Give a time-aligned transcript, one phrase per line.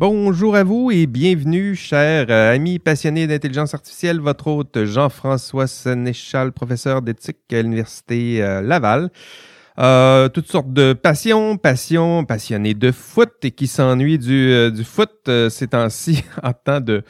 [0.00, 4.18] bonjour à vous et bienvenue, chers euh, amis passionnés d'intelligence artificielle.
[4.18, 9.10] Votre hôte Jean-François Sénéchal, professeur d'éthique à l'Université euh, Laval.
[9.78, 15.68] Euh, toutes sortes de passions, passions, passionnés de foot et qui s'ennuient du, foot ces
[15.68, 17.04] temps-ci en temps de,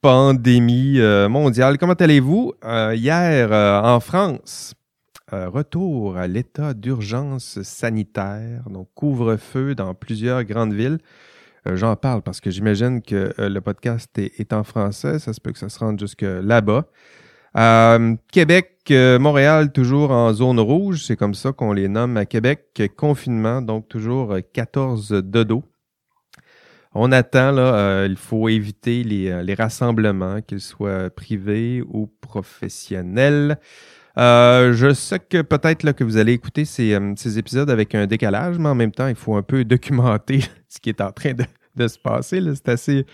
[0.00, 0.98] pandémie
[1.30, 1.78] mondiale.
[1.78, 2.52] Comment allez-vous?
[2.94, 4.74] hier, en France,
[5.30, 10.98] retour à l'état d'urgence sanitaire, donc couvre-feu dans plusieurs grandes villes.
[11.68, 15.18] Euh, j'en parle parce que j'imagine que euh, le podcast est, en français.
[15.18, 16.86] Ça se peut que ça se rende jusque là-bas.
[18.30, 21.04] Québec, Montréal, toujours en zone rouge.
[21.04, 22.80] C'est comme ça qu'on les nomme à Québec.
[22.96, 25.64] Confinement, donc toujours 14 dodo.
[26.94, 33.58] On attend, là, il faut éviter les, rassemblements, qu'ils soient privés ou professionnels.
[34.18, 38.58] Euh, je sais que peut-être que vous allez écouter euh, ces, épisodes avec un décalage,
[38.58, 41.44] mais en même temps, il faut un peu documenter ce qui est en train de,
[41.86, 42.40] se passer.
[42.54, 43.06] C'est assez,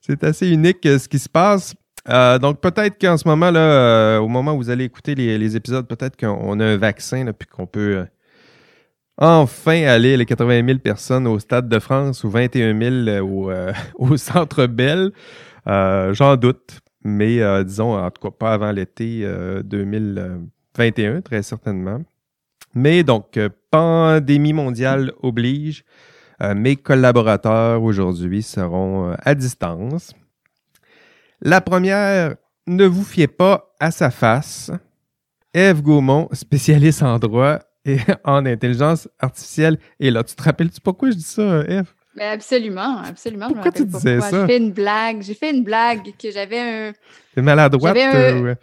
[0.00, 1.74] c'est assez unique euh, ce qui se passe.
[2.40, 6.16] donc peut-être qu'en ce moment là, au moment où vous allez écouter les, épisodes, peut-être
[6.16, 8.06] qu'on a un vaccin là, puis qu'on peut
[9.18, 13.52] enfin aller les 80 000 personnes au Stade de France ou 21 000 au,
[13.98, 15.10] au Centre Bell.
[15.66, 19.26] J'en doute mais euh, disons, en tout cas, pas avant l'été
[19.64, 22.02] 2021, euh, très certainement.
[22.74, 25.84] Mais donc, euh, pandémie mondiale oblige.
[26.54, 30.14] Mes collaborateurs aujourd'hui seront à distance.
[31.40, 32.36] La première,
[32.66, 34.70] ne vous fiez pas à sa face.
[35.54, 39.78] Eve Gaumont, spécialiste en droit et en intelligence artificielle.
[39.98, 41.92] Et là, tu te rappelles-tu pourquoi je dis ça, Eve?
[42.16, 43.48] Ben absolument, absolument.
[43.48, 44.40] Pourquoi tu disais ça?
[44.40, 45.22] J'ai fait une blague.
[45.22, 46.92] J'ai fait une blague que j'avais un.
[47.34, 47.96] T'es maladroite.
[47.96, 48.56] Un...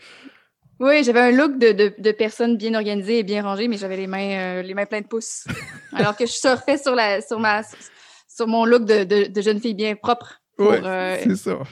[0.79, 3.97] Oui, j'avais un look de, de, de, personne bien organisée et bien rangée, mais j'avais
[3.97, 5.45] les mains euh, les mains pleines de pouces.
[5.93, 7.61] Alors que je surfais sur la sur ma
[8.27, 11.17] sur mon look de, de, de jeune fille bien propre pour euh,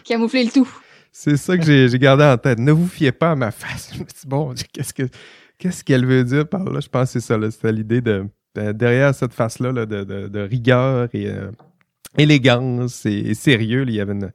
[0.05, 0.69] camoufler le tout.
[1.11, 2.59] C'est ça que j'ai gardé en tête.
[2.59, 3.91] Ne vous fiez pas à ma face.
[3.93, 5.03] Je me dis, bon, qu'est-ce que
[5.57, 6.79] qu'est-ce qu'elle veut dire par là?
[6.79, 8.25] Je pense que c'est ça, c'est l'idée de
[8.55, 11.51] derrière cette face-là de, de, de, rigueur et euh,
[12.17, 13.83] élégance et, sérieux.
[13.87, 14.31] il y avait une,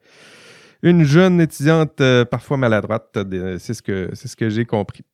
[0.83, 3.19] jeune étudiante euh, parfois maladroite.
[3.59, 5.05] C'est ce que c'est ce que j'ai compris.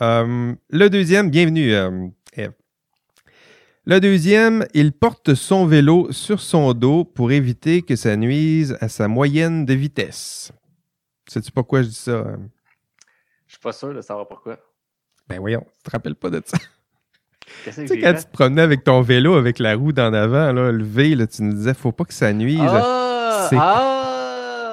[0.00, 2.52] Euh, le deuxième, bienvenue, euh, Eve.
[3.86, 8.88] Le deuxième, il porte son vélo sur son dos pour éviter que ça nuise à
[8.88, 10.52] sa moyenne de vitesse.
[11.28, 12.24] Sais-tu pourquoi je dis ça?
[13.46, 14.58] Je suis pas sûr de savoir pourquoi.
[15.28, 16.58] Ben voyons, tu te rappelles pas de ça?
[17.64, 20.72] Tu sais, quand tu te promenais avec ton vélo avec la roue d'en avant, là,
[20.72, 22.60] levé, là, tu nous disais, faut pas que ça nuise.
[22.60, 23.95] Ah!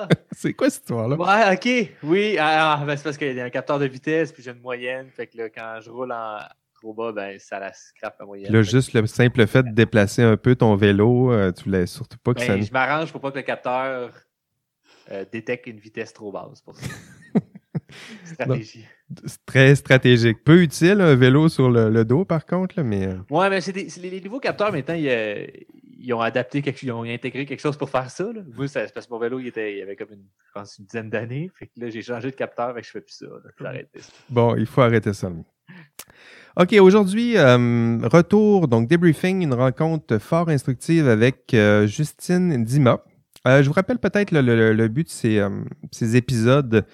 [0.31, 1.15] C'est quoi cette histoire-là?
[1.15, 1.95] Ouais, ok.
[2.03, 4.51] Oui, ah, ah, ben, c'est parce qu'il y a un capteur de vitesse, puis j'ai
[4.51, 5.09] une moyenne.
[5.09, 6.39] Fait que là, quand je roule en
[6.73, 8.51] trop bas, ben, ça la scrape la moyenne.
[8.51, 12.17] Là, juste le simple fait de déplacer un peu ton vélo, euh, tu voulais surtout
[12.23, 12.61] pas que ben, ça.
[12.61, 14.11] Je m'arrange pour pas que le capteur
[15.11, 16.61] euh, détecte une vitesse trop basse.
[16.61, 16.87] Pour ça.
[18.25, 18.85] Stratégie.
[19.45, 20.43] très stratégique.
[20.43, 22.75] Peu utile, un vélo sur le, dos, par contre.
[22.77, 23.07] Là, mais...
[23.07, 23.17] Euh.
[23.29, 24.95] Ouais, mais c'est les, nouveaux capteurs, maintenant,
[26.03, 28.25] ils, ont adapté, quelque, ils ont intégré quelque chose pour faire ça.
[28.25, 28.41] Là.
[28.55, 30.85] Moi, c'est parce que mon vélo, il, était, il avait comme une, je pense, une
[30.85, 31.49] dizaine d'années.
[31.55, 33.25] Fait que là, j'ai changé de capteur et je fais plus ça.
[33.59, 34.11] J'ai arrêté ça.
[34.29, 35.31] Bon, il faut arrêter ça.
[36.57, 43.03] OK, aujourd'hui, euh, retour, donc débriefing, une rencontre fort instructive avec euh, Justine Dima.
[43.45, 45.41] je vous rappelle peut-être le, but de
[45.91, 46.85] ces, épisodes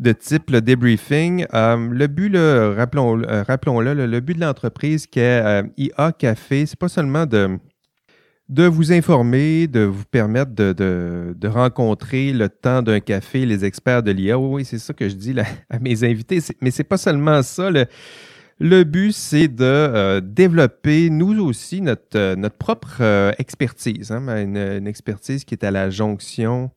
[0.00, 1.46] de type le debriefing.
[1.54, 6.12] Euh, le but, là, rappelons, euh, rappelons-le, le, but de l'entreprise qui est euh, IA
[6.12, 7.58] Café, c'est pas seulement de,
[8.50, 13.64] de vous informer, de vous permettre de, de, de rencontrer le temps d'un café les
[13.64, 14.38] experts de l'IA.
[14.38, 15.34] Oui, c'est ça que je dis
[15.70, 16.40] à mes invités.
[16.60, 17.70] Mais c'est pas seulement ça.
[17.70, 17.86] Le,
[18.58, 24.10] le but, c'est de développer, nous aussi, notre, notre propre expertise.
[24.10, 26.72] Hein, une, une, expertise qui est à la jonction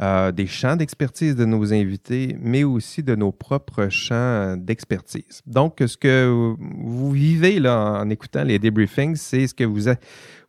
[0.00, 5.42] euh, des champs d'expertise de nos invités, mais aussi de nos propres champs d'expertise.
[5.46, 9.92] Donc, ce que vous vivez là en écoutant les debriefings, c'est ce que vous,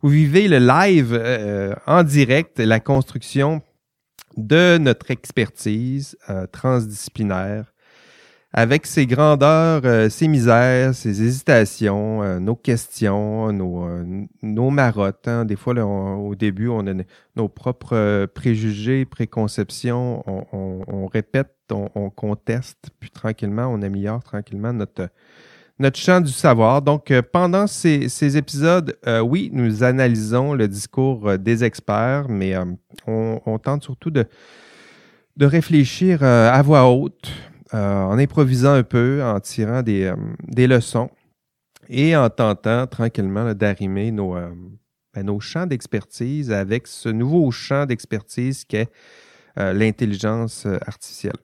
[0.02, 3.60] vous vivez le live euh, en direct, la construction
[4.36, 7.72] de notre expertise euh, transdisciplinaire
[8.52, 15.28] avec ses grandeurs, euh, ses misères, ses hésitations, euh, nos questions, nos, euh, nos marottes.
[15.28, 15.44] Hein.
[15.44, 16.92] Des fois, au début, on a
[17.36, 25.08] nos propres préjugés, préconceptions, on, on, répète, on, conteste, puis tranquillement, on améliore tranquillement notre,
[25.78, 26.82] notre champ du savoir.
[26.82, 32.56] Donc, pendant ces, ces épisodes, oui, nous analysons le discours des experts, mais
[33.06, 34.26] on, on, tente surtout de,
[35.36, 37.30] de réfléchir à voix haute,
[37.72, 41.10] en improvisant un peu, en tirant des, euh, leçons
[41.88, 44.50] et en tentant tranquillement d'arrimer nos, euh,
[45.14, 48.88] ben, nos champs d'expertise avec ce nouveau champ d'expertise qu'est
[49.58, 51.36] euh, l'intelligence euh, artificielle.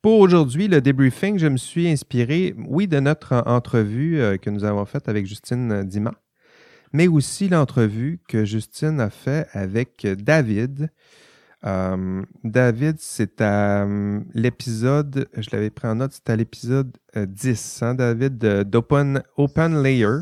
[0.00, 4.62] Pour aujourd'hui, le debriefing, je me suis inspiré, oui, de notre entrevue euh, que nous
[4.62, 6.14] avons faite avec Justine Dima,
[6.92, 10.90] mais aussi l'entrevue que Justine a faite avec David.
[11.62, 13.86] David, c'est à
[14.34, 20.20] l'épisode, je l'avais pris en note, c'était à l'épisode 10, hein, David, d'Open Open Layer.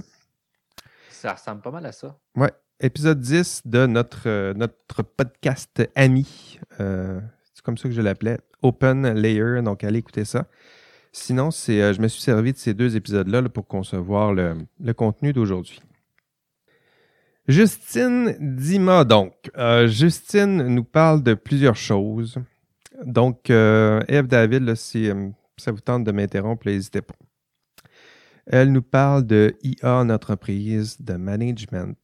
[1.11, 2.19] Ça ressemble pas mal à ça.
[2.37, 6.59] Ouais, épisode 10 de notre, euh, notre podcast ami.
[6.81, 7.19] Euh,
[7.55, 8.39] c'est comme ça que je l'appelais.
[8.61, 9.63] Open Layer.
[9.63, 10.47] Donc, allez écouter ça.
[11.13, 15.33] Sinon, c'est, euh, je me suis servi de ces deux épisodes-là pour concevoir le, contenu
[15.33, 15.81] d'aujourd'hui.
[17.47, 19.51] Justine Dima, donc.
[19.87, 22.39] Justine nous parle de plusieurs choses.
[23.05, 25.11] Donc, Eve David, si
[25.57, 27.15] ça vous tente de m'interrompre, n'hésitez pas.
[28.47, 31.97] Elle nous parle de IA en entreprise, de management,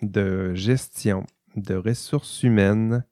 [0.00, 1.26] de gestion,
[1.56, 3.04] de ressources humaines.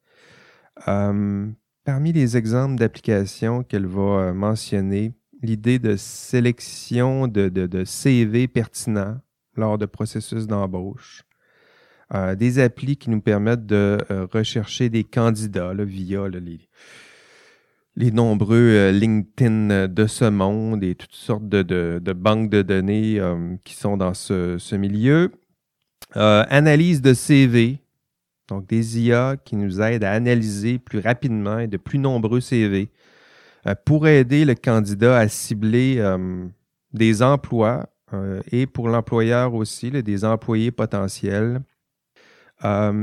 [0.88, 1.50] Euh,
[1.84, 9.20] parmi les exemples d'applications qu'elle va euh, mentionner, l'idée de sélection de, CV pertinents
[9.56, 11.24] lors de processus d'embauche.
[12.14, 13.98] Euh, des applis qui nous permettent de
[14.32, 16.68] rechercher des candidats via les,
[17.96, 23.20] les nombreux LinkedIn de ce monde et toutes sortes de, banques de données
[23.64, 25.32] qui sont dans ce milieu.
[26.16, 27.78] Euh, analyse de CV,
[28.48, 32.90] donc des IA qui nous aident à analyser plus rapidement et de plus nombreux CV
[33.66, 36.46] euh, pour aider le candidat à cibler euh,
[36.92, 37.86] des emplois
[38.50, 41.62] et pour l'employeur aussi, des employés potentiels.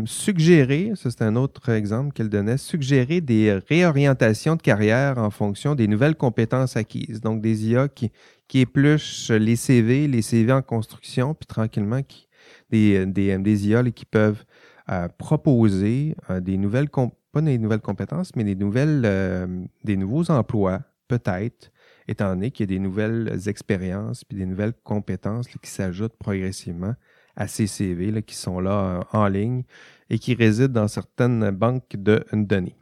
[0.06, 5.75] Suggérer, ça c'est un autre exemple qu'elle donnait, suggérer des réorientations de carrière en fonction
[5.75, 7.19] des nouvelles compétences acquises.
[7.21, 8.11] Donc des IA qui,
[8.53, 12.27] épluchent les CV, les CV en construction, puis tranquillement qui,
[12.69, 14.44] des, des, IA qui peuvent
[14.89, 19.45] euh, proposer euh, des nouvelles, pas des nouvelles compétences, mais des, nouvelles, euh,
[19.83, 21.71] des nouveaux emplois, peut-être,
[22.07, 26.95] étant donné qu'il y a des nouvelles expériences puis des nouvelles compétences qui s'ajoutent progressivement
[27.39, 29.63] à ces CV qui sont là en ligne
[30.12, 32.75] et qui résident dans certaines banques de données.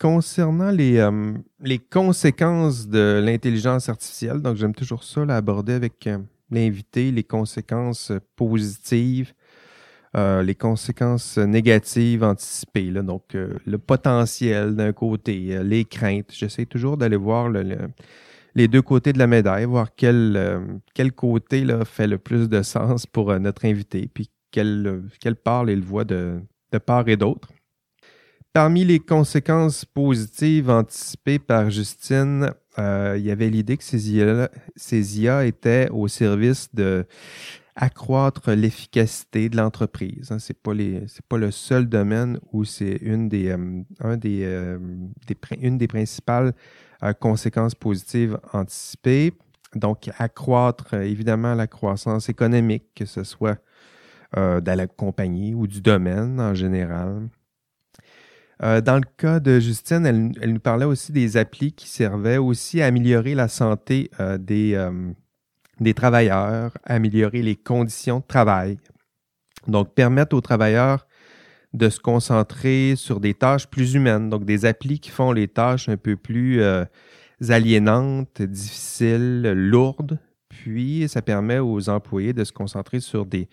[0.00, 1.08] Concernant les,
[1.60, 6.08] les conséquences de l'intelligence artificielle, donc j'aime toujours ça l'aborder avec
[6.50, 9.32] l'invité les conséquences positives,
[10.16, 12.90] euh, les conséquences négatives anticipées.
[12.90, 16.32] Là, donc, euh, le potentiel d'un côté, euh, les craintes.
[16.32, 17.48] J'essaie toujours d'aller voir
[18.54, 23.06] les deux côtés de la médaille, voir quel, quel côté fait le plus de sens
[23.06, 26.40] pour notre invité, puis quelle, quelle part il voit de,
[26.86, 27.48] part et d'autre.
[28.52, 35.44] Parmi les conséquences positives anticipées par Justine, euh, il y avait l'idée que ces IA,
[35.44, 37.04] étaient au service de
[37.76, 40.30] accroître l'efficacité de l'entreprise.
[40.30, 40.38] Hein.
[40.38, 44.78] C'est pas le seul domaine où c'est euh, euh,
[45.60, 46.52] une des principales
[47.12, 49.34] conséquences positives anticipées.
[49.74, 53.58] Donc, accroître évidemment la croissance économique, que ce soit
[54.34, 57.28] dans la compagnie ou du domaine en général.
[58.62, 62.80] Euh, dans le cas de Justine, elle, nous parlait aussi des applis qui servaient aussi
[62.80, 65.10] à améliorer la santé euh, des, euh,
[65.80, 68.78] des travailleurs, améliorer les conditions de travail.
[69.66, 71.06] Donc, permettre aux travailleurs
[71.74, 75.88] de se concentrer sur des tâches plus humaines, donc des applis qui font les tâches
[75.88, 76.62] un peu plus
[77.50, 80.18] aliénantes, difficiles, lourdes.
[80.48, 83.48] Puis, ça permet aux employés de se concentrer sur des,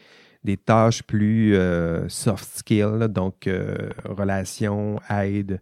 [0.65, 5.61] tâches plus euh, soft skills, donc euh, relations, aide,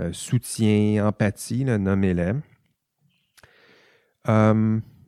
[0.00, 2.32] euh, soutien, empathie, nommez-les.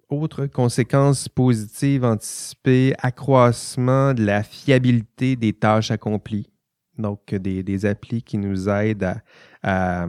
[0.09, 6.49] autre conséquence positive anticipée, accroissement de la fiabilité des tâches accomplies.
[6.99, 9.15] Donc, des, des applis qui nous aident
[9.62, 10.07] à,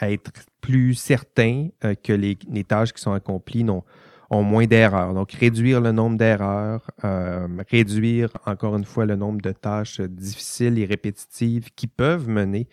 [0.00, 1.68] être plus certains
[2.02, 5.14] que les, tâches qui sont accomplies ont moins d'erreurs.
[5.14, 10.78] Donc, réduire le nombre d'erreurs, euh, réduire encore une fois le nombre de tâches difficiles
[10.78, 12.68] et répétitives qui peuvent mener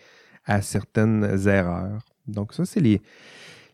[0.45, 2.01] à certaines erreurs.
[2.27, 3.01] Donc, ça, c'est les,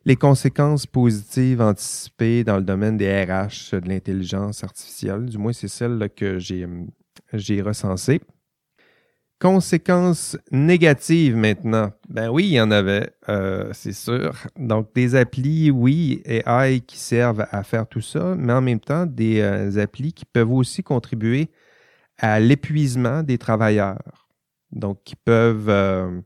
[0.06, 5.26] les conséquences positives anticipées dans le domaine des RH, de l'intelligence artificielle.
[5.26, 8.22] Du moins, c'est celle que j'ai, recensées.
[9.40, 11.92] Conséquences négatives maintenant?
[12.08, 14.34] Ben oui, il y en avait, euh, c'est sûr.
[14.58, 19.06] Donc des applis, oui, AI qui servent à faire tout ça, mais en même temps
[19.06, 21.52] des euh, applis qui peuvent aussi contribuer
[22.18, 24.00] à l'épuisement des travailleurs.
[24.72, 26.22] Donc qui peuvent, euh,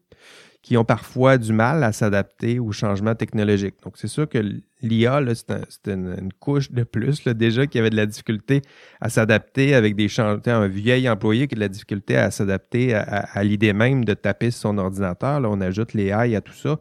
[0.61, 3.75] qui ont parfois du mal à s'adapter aux changements technologiques.
[3.83, 4.39] Donc, c'est sûr que
[4.81, 8.61] l'IA, c'est une, couche de plus déjà qui avait de la difficulté
[8.99, 10.41] à s'adapter avec des changements.
[10.45, 14.51] Un vieil employé qui a de la difficulté à s'adapter à, l'idée même de taper
[14.51, 15.39] sur son ordinateur.
[15.39, 16.79] Là, on ajoute les AI à tout ça.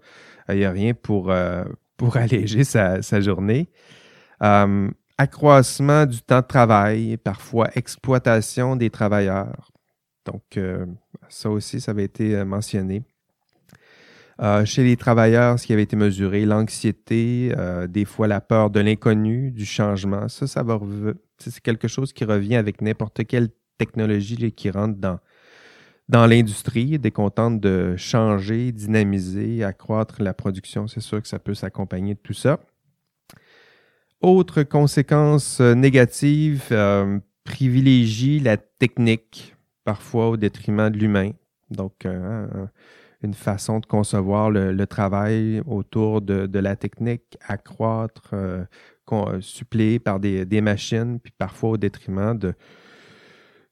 [0.49, 1.65] Il n'y a rien pour, euh,
[1.97, 3.71] pour alléger sa, journée.
[4.43, 9.71] Euh, accroissement du temps de travail, parfois exploitation des travailleurs.
[10.25, 10.85] Donc, euh,
[11.29, 13.05] ça aussi, ça avait été mentionné.
[14.41, 18.71] Euh, chez les travailleurs, ce qui avait été mesuré, l'anxiété, euh, des fois la peur
[18.71, 20.79] de l'inconnu, du changement, ça, ça va
[21.39, 27.31] c'est quelque chose qui revient avec n'importe quelle technologie qui rentre dans, l'industrie, dès qu'on
[27.31, 32.33] tente de changer, dynamiser, accroître la production, c'est sûr que ça peut s'accompagner de tout
[32.33, 32.61] ça.
[34.21, 36.73] Autre conséquence euh, négative,
[37.43, 41.33] privilégie la technique, parfois au détriment de l'humain.
[41.71, 42.07] Donc,
[43.23, 48.65] une façon de concevoir le, travail autour de, la technique, accroître, euh,
[49.41, 52.55] suppléer par des, machines, puis parfois au détriment de,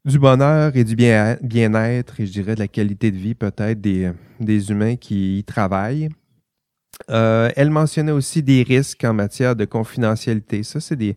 [0.04, 4.10] du bonheur et du bien-être et je dirais de la qualité de vie peut-être des,
[4.40, 6.08] des humains qui y travaillent.
[7.10, 10.62] Euh, elle mentionnait aussi des risques en matière de confidentialité.
[10.62, 11.16] Ça, c'est des,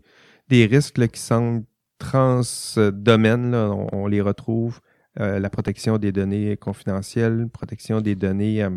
[0.49, 1.63] des risques qui semblent
[1.99, 3.55] trans-domaines.
[3.55, 4.81] On, on, les retrouve
[5.19, 8.69] euh, la protection des données confidentielles, protection des données euh,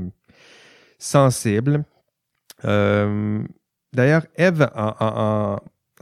[0.99, 1.85] sensibles.
[2.65, 3.43] Euh,
[3.93, 5.59] d'ailleurs, Eve, en,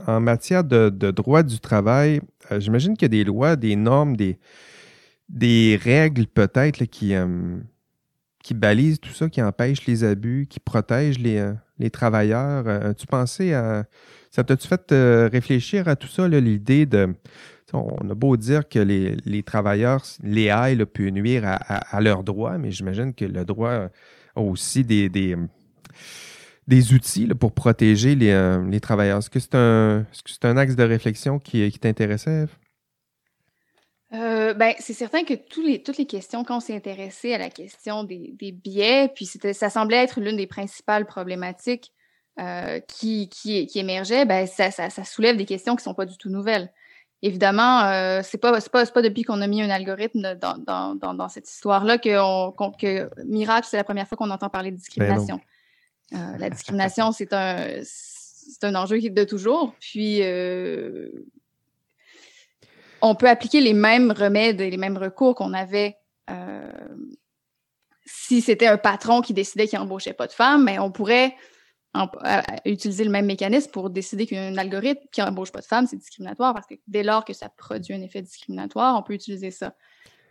[0.07, 2.21] matière de, droit du travail,
[2.57, 4.39] j'imagine qu'il y a des lois, des normes, des,
[5.29, 7.13] des règles peut-être qui,
[8.43, 12.67] qui balisent tout ça, qui empêchent les abus, qui protègent les, les travailleurs.
[12.67, 13.85] As-tu pensé à...
[14.31, 14.91] Ça t'a-tu fait
[15.27, 17.13] réfléchir à tout ça, l'idée de
[17.73, 20.49] on a beau dire que les, travailleurs, les
[20.85, 23.87] peuvent nuire à, leurs droits, mais j'imagine que le droit
[24.35, 29.19] a aussi des, des, outils pour protéger les, euh, travailleurs.
[29.19, 30.05] Est-ce que c'est un,
[30.43, 32.47] un, axe de réflexion qui, t'intéressait,
[34.13, 37.37] euh, ben, c'est certain que tous les, toutes les questions, quand on s'est intéressé à
[37.37, 41.93] la question des, biais, puis ça semblait être l'une des principales problématiques
[42.39, 46.05] euh, qui, qui, qui émergeaient, ben, ça, ça, soulève des questions qui ne sont pas
[46.05, 46.71] du tout nouvelles.
[47.23, 51.13] Évidemment, euh, c'est pas, pas, pas depuis qu'on a mis un algorithme dans, dans, dans,
[51.13, 54.77] dans cette histoire-là que, on, que miracle, c'est la première fois qu'on entend parler de
[54.77, 55.39] discrimination.
[56.11, 59.75] Ben euh, la discrimination, c'est un, c'est un enjeu de toujours.
[59.79, 61.09] Puis, euh,
[63.01, 65.97] on peut appliquer les mêmes remèdes et les mêmes recours qu'on avait
[66.29, 66.71] euh,
[68.05, 71.35] si c'était un patron qui décidait qu'il embauchait pas de femmes, mais on pourrait
[72.65, 76.53] utiliser le même mécanisme pour décider qu'un algorithme qui n'embauche pas de femmes, c'est discriminatoire
[76.53, 79.73] parce que dès lors que ça produit un effet discriminatoire, on peut utiliser ça.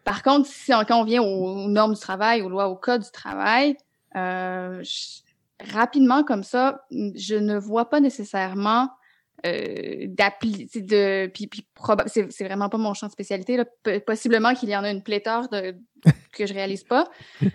[0.05, 3.11] Par contre, si quand on vient aux, normes du travail, aux lois, au code du
[3.11, 3.77] travail,
[4.17, 4.83] euh,
[5.73, 8.89] rapidement comme ça, je ne vois pas nécessairement
[9.47, 11.67] euh, de puis, puis
[12.07, 13.65] c'est vraiment pas mon champ de spécialité là.
[14.07, 15.49] possiblement qu'il y en a une pléthore
[16.33, 17.09] que je réalise pas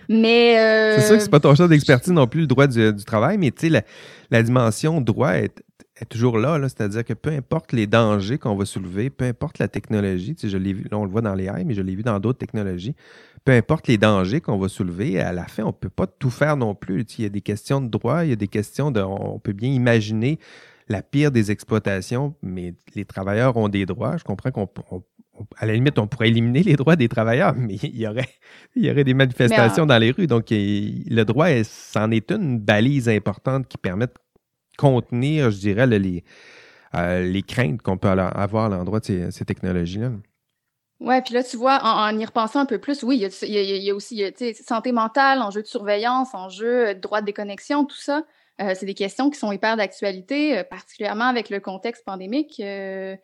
[0.08, 0.96] mais euh...
[0.96, 3.50] c'est sûr que c'est pas ton champ d'expertise non plus le droit du, travail mais
[3.52, 3.82] tu sais la,
[4.30, 5.62] la, dimension droit est,
[6.08, 9.68] toujours là, là c'est-à-dire que peu importe les dangers qu'on va soulever peu importe la
[9.68, 11.82] technologie tu sais je l'ai vu là on le voit dans les AI mais je
[11.82, 12.96] l'ai vu dans d'autres technologies
[13.44, 16.56] peu importe les dangers qu'on va soulever à la fin on peut pas tout faire
[16.56, 19.00] non plus il y a des questions de droit il y a des questions de
[19.00, 20.40] on peut bien imaginer
[20.88, 24.16] la pire des exploitations, mais les travailleurs ont des droits.
[24.16, 24.68] Je comprends qu'on
[25.58, 28.28] à la limite, on pourrait éliminer les droits des travailleurs, mais il y aurait,
[28.74, 30.26] il y aurait des manifestations dans les rues.
[30.26, 34.14] Donc, le droit, c'en est une balise importante qui permet de
[34.78, 36.24] contenir, je dirais, les,
[36.94, 40.10] euh, les craintes qu'on peut avoir à l'endroit de ces, technologies-là.
[40.98, 43.94] Oui, puis là, tu vois, en, y repensant un peu plus, oui, il y a,
[43.94, 44.24] aussi
[44.66, 48.24] santé mentale, enjeu de surveillance, enjeu de droit de déconnexion, tout ça.
[48.60, 52.58] Euh, c'est des questions qui sont hyper d'actualité, euh, particulièrement avec le contexte pandémique.
[52.60, 53.16] Euh,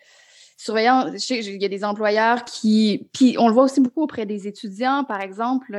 [0.58, 4.46] surveillant, il y a des employeurs qui, puis on le voit aussi beaucoup auprès des
[4.46, 5.76] étudiants, par exemple,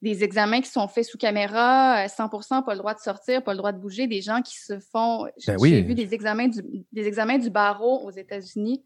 [0.00, 3.58] des examens qui sont faits sous caméra, 100% pas le droit de sortir, pas le
[3.58, 5.26] droit de bouger, des gens qui se font.
[5.46, 8.82] Ben j'ai vu des examens du, des examens du barreau aux États-Unis.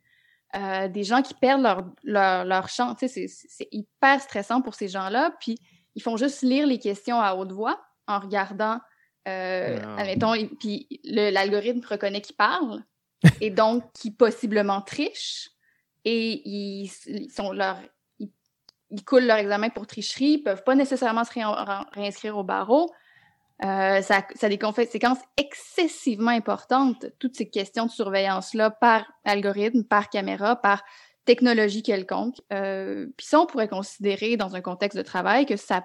[0.54, 2.96] des gens qui perdent leur, leur, leur champ.
[2.96, 5.36] Tu sais, c'est hyper stressant pour ces gens-là.
[5.38, 5.56] Puis,
[5.94, 8.78] ils font juste lire les questions à haute voix en regardant euh,
[9.98, 12.82] admettons, puis l'algorithme reconnaît qu'il parle
[13.40, 15.50] et donc qui possiblement triche
[16.04, 16.88] et ils,
[17.30, 17.78] sont leur,
[18.18, 21.32] ils, coulent leur examen pour tricherie, ils peuvent pas nécessairement se
[21.94, 22.90] réinscrire au barreau.
[23.62, 29.84] Euh, ça, ça, a des conséquences excessivement importantes, toutes ces questions de surveillance-là, par algorithme,
[29.84, 30.82] par caméra, par
[31.26, 32.36] technologie quelconque.
[32.52, 35.84] Euh, Puis ça, on pourrait considérer dans un contexte de travail que ça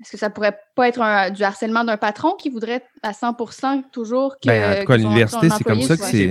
[0.00, 3.90] Est-ce que ça pourrait pas être un, du harcèlement d'un patron qui voudrait à 100%
[3.90, 4.46] toujours que.
[4.48, 6.26] Ben, en tout cas, l'université, c'est comme employé ça que soit- c'est-.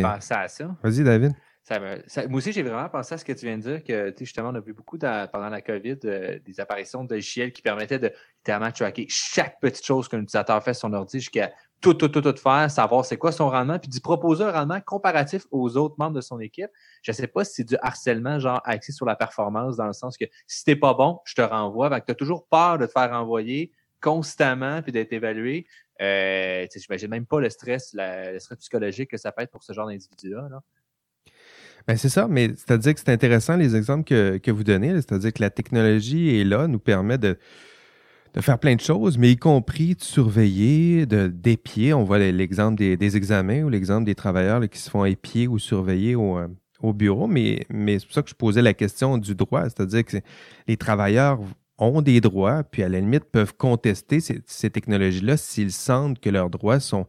[0.83, 1.33] Vas-y, David.
[1.63, 3.83] Ça me- ça- moi aussi, j'ai vraiment pensé à ce que tu viens de dire,
[3.83, 7.03] que tu sais, justement, on a vu beaucoup dans- pendant la COVID euh, des apparitions
[7.03, 10.93] de logiciels qui permettaient de littéralement tracker chaque petite chose qu'un utilisateur fait sur son
[10.93, 11.51] ordi jusqu'à
[11.81, 14.81] tout, tout, tout, tout faire, savoir c'est quoi son rendement, puis d'y proposer un rendement
[14.81, 16.69] comparatif aux autres membres de son équipe.
[17.03, 20.17] Je sais pas si c'est du harcèlement, genre axé sur la performance, dans le sens
[20.17, 21.89] que si t'es pas bon, je te renvoie.
[21.89, 25.67] Fait que t'as toujours peur de te faire renvoyer constamment puis d'être évalué.
[26.01, 29.73] Euh, j'imagine même pas le stress, le stress psychologique que ça peut être pour ce
[29.73, 30.47] genre d'individu-là.
[30.49, 30.61] là.
[31.87, 34.93] Ben, c'est ça, mais c'est-à-dire que c'est intéressant les exemples que, que vous donnez.
[34.95, 37.37] C'est-à-dire que la technologie est là, nous permet de,
[38.35, 41.93] de faire plein de choses, mais y compris de surveiller, de d'épier.
[41.93, 46.15] On voit l'exemple des, examens ou l'exemple des travailleurs qui se font épier ou surveiller
[46.15, 46.47] au, euh,
[46.81, 47.27] au bureau.
[47.27, 49.63] Mais, c'est pour ça que je posais la question du droit.
[49.63, 50.17] C'est-à-dire que
[50.67, 51.39] les travailleurs
[51.77, 56.49] ont des droits, puis à la limite peuvent contester ces, technologies-là s'ils sentent que leurs
[56.49, 57.07] droits sont,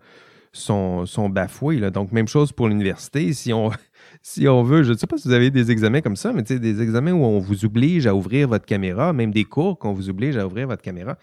[1.28, 1.90] bafoués.
[1.90, 3.32] Donc, même chose pour l'université.
[3.32, 3.70] Si on,
[4.28, 6.42] si on veut, je ne sais pas si vous avez des examens comme ça, mais
[6.42, 10.10] des examens où on vous oblige à ouvrir votre caméra, même des cours qu'on vous
[10.10, 11.16] oblige à ouvrir votre caméra.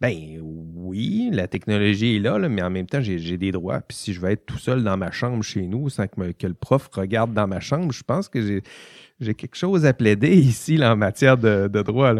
[0.00, 3.80] Ben oui, la technologie est là, mais en même temps, j'ai des droits.
[3.80, 6.54] Puis si je veux être tout seul dans ma chambre chez nous sans que, le
[6.54, 8.60] prof regarde dans ma chambre, je pense que
[9.20, 12.12] j'ai quelque chose à plaider ici en matière de, de droit.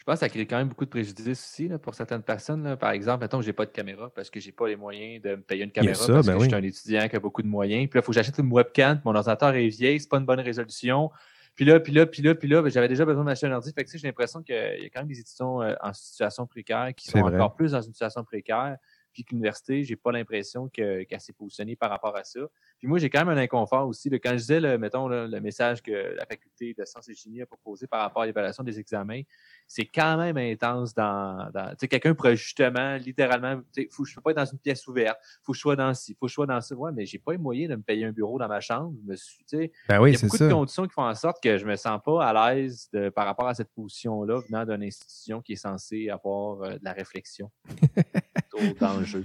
[0.00, 2.64] Je pense que ça crée quand même beaucoup de préjudice aussi là, pour certaines personnes.
[2.64, 2.74] là.
[2.74, 5.36] Par exemple, mettons que j'ai pas de caméra parce que j'ai pas les moyens de
[5.36, 6.44] me payer une caméra ça, parce ben que oui.
[6.44, 7.86] je suis un étudiant qui a beaucoup de moyens.
[7.90, 10.24] Puis là, il faut que j'achète une webcam, mon ordinateur est vieil, c'est pas une
[10.24, 11.10] bonne résolution.
[11.54, 13.70] Puis là, puis là, puis là, puis là, ben, j'avais déjà besoin d'acheter un ordi.
[13.74, 15.92] Fait que tu sais, j'ai l'impression qu'il y a quand même des étudiants euh, en
[15.92, 18.78] situation précaire qui sont encore plus dans une situation précaire.
[19.12, 22.40] Puis que l'université, j'ai pas l'impression que- qu'elle s'est positionnée par rapport à ça.
[22.78, 24.08] Puis moi, j'ai quand même un inconfort aussi.
[24.08, 24.18] là.
[24.18, 27.42] quand je disais, là, mettons, là, le message que la faculté de sciences et chimie
[27.42, 29.22] a proposé par rapport à l'évaluation des examens,
[29.66, 31.50] c'est quand même intense dans.
[31.52, 34.44] dans tu sais, quelqu'un pourrait justement, littéralement, tu sais, faut, je peux pas être dans
[34.44, 36.74] une pièce ouverte, faut que je sois dans ci, faut que je sois dans ça.
[36.74, 38.94] Ouais, mais j'ai pas les moyens de me payer un bureau dans ma chambre.
[39.04, 40.46] Je me suis, tu sais, Ben il oui, y a beaucoup ça.
[40.48, 43.26] de conditions qui font en sorte que je me sens pas à l'aise de- par
[43.26, 47.50] rapport à cette position-là venant d'une institution qui est censée avoir euh, de la réflexion
[48.80, 49.24] d'enjeux.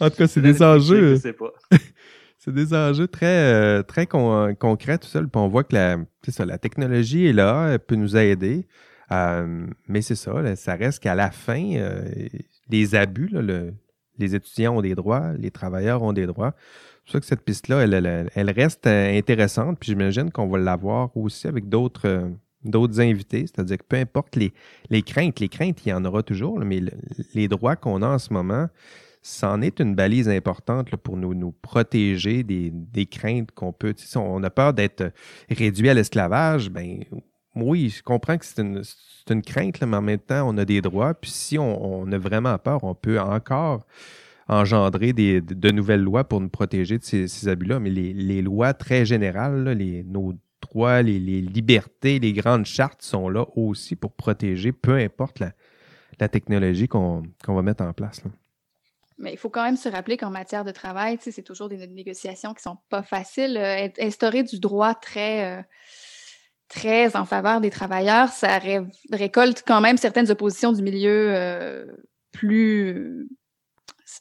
[0.00, 1.16] En tout cas, c'est des enjeux.
[2.44, 5.20] C'est des enjeux très, euh, très con- concrets, tout ça.
[5.20, 8.66] Puis on voit que la, ça, la technologie est là, elle peut nous aider.
[9.12, 12.02] Euh, mais c'est ça, là, ça reste qu'à la fin, euh,
[12.68, 13.72] les abus, là, le-
[14.18, 16.52] les étudiants ont des droits, les travailleurs ont des droits.
[16.56, 19.78] C'est pour ça que cette piste-là, elle, elle, elle reste euh, intéressante.
[19.78, 22.28] Puis j'imagine qu'on va l'avoir aussi avec d'autres euh,
[22.64, 23.46] d'autres invités.
[23.46, 24.52] C'est-à-dire que peu importe les,
[24.90, 26.92] les craintes, les craintes, il y en aura toujours, mais le-
[27.34, 28.68] les droits qu'on a en ce moment,
[29.22, 33.94] c'en est une balise importante pour nous, nous protéger des, des craintes qu'on peut.
[33.96, 35.12] Si on a peur d'être
[35.48, 37.04] réduit à l'esclavage, ben
[37.54, 38.82] oui, je comprends que c'est une,
[39.30, 41.14] une crainte, là, mais en même temps, on a des droits.
[41.14, 43.86] Puis si on, on a vraiment peur, on peut encore
[44.48, 47.78] engendrer des, de nouvelles lois pour nous protéger de ces, ces abus-là.
[47.78, 53.28] Mais les, les lois très générales, les, nos droits, les, libertés, les grandes chartes sont
[53.28, 55.52] là aussi pour protéger, peu importe la,
[56.28, 58.22] technologie qu'on va mettre en place.
[59.18, 61.86] Mais il faut quand même se rappeler qu'en matière de travail, c'est toujours des né-
[61.86, 63.56] négociations qui sont pas faciles.
[63.56, 65.62] Euh, Instaurer du droit très, euh,
[66.68, 71.86] très en faveur des travailleurs, ça ré- récolte quand même certaines oppositions du milieu euh,
[72.32, 73.28] plus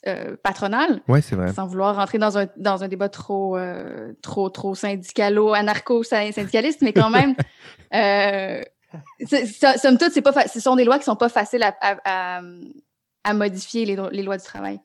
[0.07, 1.51] euh, patronal, Oui, c'est vrai.
[1.53, 6.93] sans vouloir rentrer dans un, dans un débat trop, euh, trop, trop syndicalo, anarcho-syndicaliste, mais
[6.93, 7.35] quand même,
[7.93, 8.61] euh,
[9.77, 11.97] somme toute, c'est pas ce sont des lois qui sont pas faciles à, à,
[12.39, 12.41] à-
[13.23, 14.79] à modifier les, les lois du travail.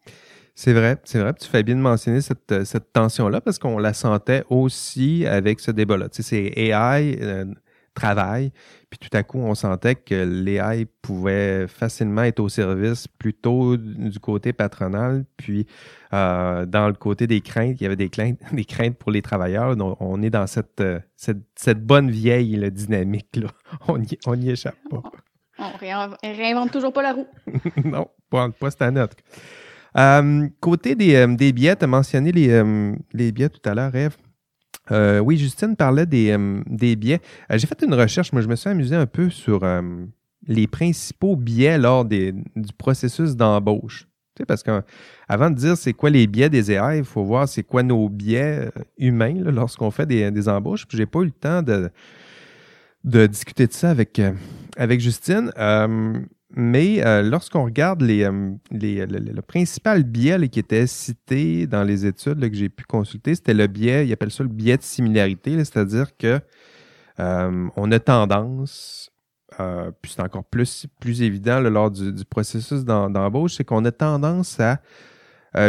[0.55, 1.33] C'est vrai, c'est vrai.
[1.35, 5.71] Tu fais bien de mentionner cette, cette tension-là parce qu'on la sentait aussi avec ce
[5.71, 6.09] débat-là.
[6.09, 7.45] Tu sais, c'est AI, euh,
[7.95, 8.53] travail,
[8.99, 14.19] puis tout à coup, on sentait que l'AI pouvait facilement être au service plutôt du
[14.21, 15.67] côté patronal, puis
[16.13, 19.23] euh, dans le côté des craintes, il y avait des craintes, des craintes pour les
[19.23, 19.77] travailleurs.
[19.77, 23.49] Donc, on est dans cette, euh, cette, cette bonne vieille là, dynamique-là.
[23.89, 25.03] On n'y on y échappe pas.
[25.59, 27.27] On réinvente, réinvente toujours pas la roue.
[27.85, 29.05] non, pas, pas cette année.
[29.97, 32.63] Euh, côté des, euh, des billets, tu as mentionné les,
[33.13, 34.17] les billets tout à l'heure, Eve.
[34.91, 37.21] Euh, oui, Justine parlait des, euh, des billets.
[37.51, 39.67] Euh, J'ai fait une recherche, moi je me suis amusé un peu sur
[40.47, 44.07] les principaux biais lors des, du processus d'embauche.
[44.35, 47.49] Tu sais, parce qu'avant de dire c'est quoi les biais des AI, il faut voir
[47.49, 50.87] c'est quoi nos biais humains lorsqu'on fait des, des embauches.
[50.87, 51.91] Puis j'ai pas eu le temps de,
[53.03, 54.21] de discuter de ça avec,
[54.77, 55.51] avec Justine.
[56.55, 62.55] Mais euh, lorsqu'on regarde euh, le, principal biais qui était cité dans les études que
[62.57, 66.41] j'ai pu consulter, c'était le biais, ils appellent ça le biais de similarité, c'est-à-dire que
[67.19, 69.11] euh, on a tendance
[70.03, 74.83] puis c'est encore plus, plus évident lors du, processus d'embauche, c'est qu'on a tendance à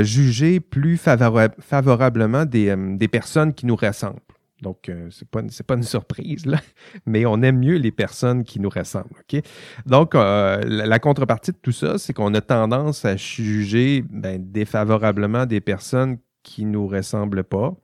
[0.04, 4.20] juger plus favorablement des, des, personnes qui nous ressemblent.
[4.62, 6.60] Donc, euh, c'est pas, pas une surprise, là,
[7.06, 9.13] mais on aime mieux les personnes qui nous ressemblent.
[9.20, 9.41] OK?
[9.86, 15.46] Donc, euh, la, contrepartie de tout ça, c'est qu'on a tendance à juger ben, défavorablement
[15.46, 17.76] des personnes qui nous ressemblent pas.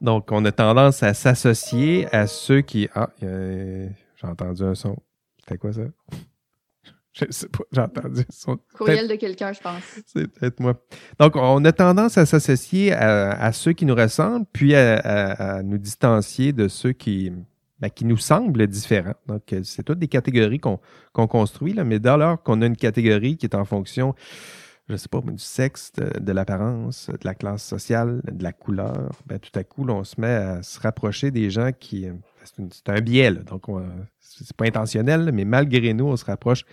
[0.00, 2.88] Donc, on a tendance à s'associer à ceux qui.
[2.94, 3.90] Ah, j'ai
[4.22, 4.96] entendu un son.
[5.40, 5.82] C'était quoi ça?
[7.12, 8.58] Je sais pas, j'ai entendu son.
[8.74, 9.82] Courriel de quelqu'un, je pense.
[10.06, 10.74] C'est peut-être moi.
[11.18, 16.52] Donc, on a tendance à s'associer à, ceux qui nous ressemblent, puis à, nous distancier
[16.52, 17.32] de ceux qui,
[17.80, 19.14] ben, qui nous semblent différents.
[19.26, 23.36] Donc, c'est toutes des catégories qu'on construit, là, mais dès lors qu'on a une catégorie
[23.36, 24.14] qui est en fonction,
[24.88, 29.38] je sais pas, du sexe, de, l'apparence, de la classe sociale, de la couleur, ben,
[29.38, 32.06] tout à coup, on se met à se rapprocher des gens qui.
[32.56, 33.40] C'est un biais, là.
[33.40, 33.64] Donc,
[34.20, 36.64] c'est pas intentionnel, mais malgré nous, on se rapproche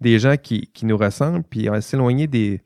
[0.00, 2.60] des gens qui, nous ressemblent, puis on va s'éloigner des,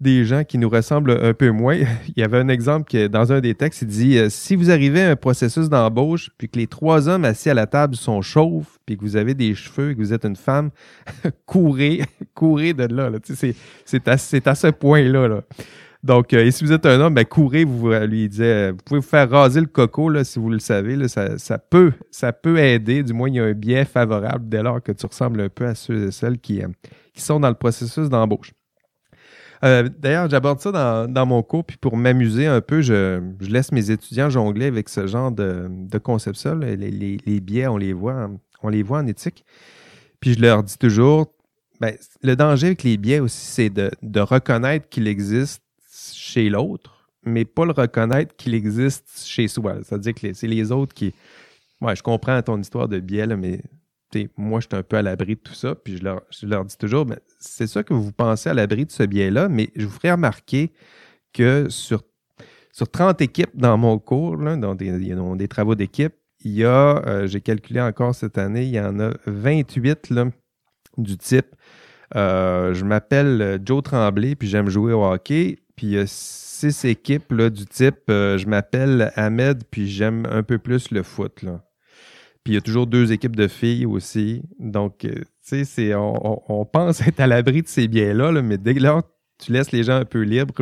[0.00, 1.76] des gens qui nous ressemblent un peu moins.
[2.08, 4.70] Il y avait un exemple que dans un des textes, il dit euh, si vous
[4.70, 8.22] arrivez à un processus d'embauche, puis que les trois hommes assis à la table sont
[8.22, 10.70] chauves, puis que vous avez des cheveux, que vous êtes une femme,
[11.46, 12.02] courez,
[12.34, 13.10] courez de là.
[13.84, 15.28] C'est à, à, ce point-là.
[15.28, 15.42] Là.
[16.02, 19.00] Donc, euh, et si vous êtes un homme, ben, courez, vous lui disait, vous pouvez
[19.00, 22.32] vous faire raser le coco, là, si vous le savez, là, ça, ça, peut, ça
[22.32, 25.40] peut aider, du moins, il y a un biais favorable dès lors que tu ressembles
[25.42, 26.68] un peu à ceux et celles qui, euh,
[27.12, 28.52] qui sont dans le processus d'embauche.
[29.62, 33.50] Euh, D'ailleurs, j'aborde ça dans, dans, mon cours, puis pour m'amuser un peu, je, je,
[33.50, 36.54] laisse mes étudiants jongler avec ce genre de, de concept-là.
[36.54, 38.30] Les, les, les, biais, on les voit,
[38.62, 39.44] on les voit en éthique.
[40.20, 41.34] Puis je leur dis toujours,
[41.78, 45.62] ben, le danger avec les biais aussi, c'est de, de reconnaître qu'il existe
[46.30, 49.76] chez l'autre, mais pas le reconnaître qu'il existe chez soi.
[49.82, 51.14] C'est-à-dire que c'est les autres qui.
[51.80, 53.62] Ouais, je comprends ton histoire de biais, mais
[54.36, 55.74] moi, je suis un peu à l'abri de tout ça.
[55.74, 59.02] Puis je leur, dis toujours, mais c'est ça que vous pensez à l'abri de ce
[59.02, 60.72] biais-là, mais je vous ferai remarquer
[61.32, 62.02] que sur,
[62.72, 67.02] sur 30 équipes dans mon cours, là, dans des, des travaux d'équipe, il y a,
[67.06, 70.26] euh, j'ai calculé encore cette année, il y en a 28 là,
[70.96, 71.54] du type
[72.16, 75.58] euh, je m'appelle Joe Tremblay, puis j'aime jouer au hockey.
[75.80, 80.26] Puis il y a six équipes là, du type euh, je m'appelle Ahmed, puis j'aime
[80.30, 81.36] un peu plus le foot.
[81.40, 84.42] Puis il y a toujours deux équipes de filles aussi.
[84.58, 88.58] Donc, euh, tu sais, on, on, pense être à l'abri de ces biais-là, là, mais
[88.58, 89.04] dès lors
[89.38, 90.52] tu laisses les gens un peu libres,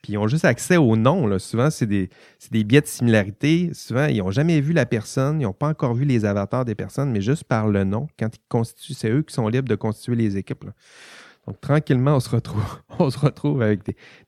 [0.00, 1.26] puis ils ont juste accès au nom.
[1.26, 1.38] Là.
[1.38, 2.08] Souvent, c'est des,
[2.50, 3.68] des biais de similarité.
[3.74, 6.74] Souvent, ils n'ont jamais vu la personne, ils n'ont pas encore vu les avatars des
[6.74, 9.74] personnes, mais juste par le nom, quand ils constituent, c'est eux qui sont libres de
[9.74, 10.64] constituer les équipes.
[11.46, 12.64] Donc, tranquillement, on se retrouve,
[12.98, 13.80] on se retrouve avec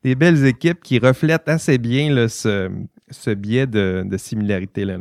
[0.03, 4.99] des, belles équipes qui reflètent assez bien ce, biais de, similarité-là.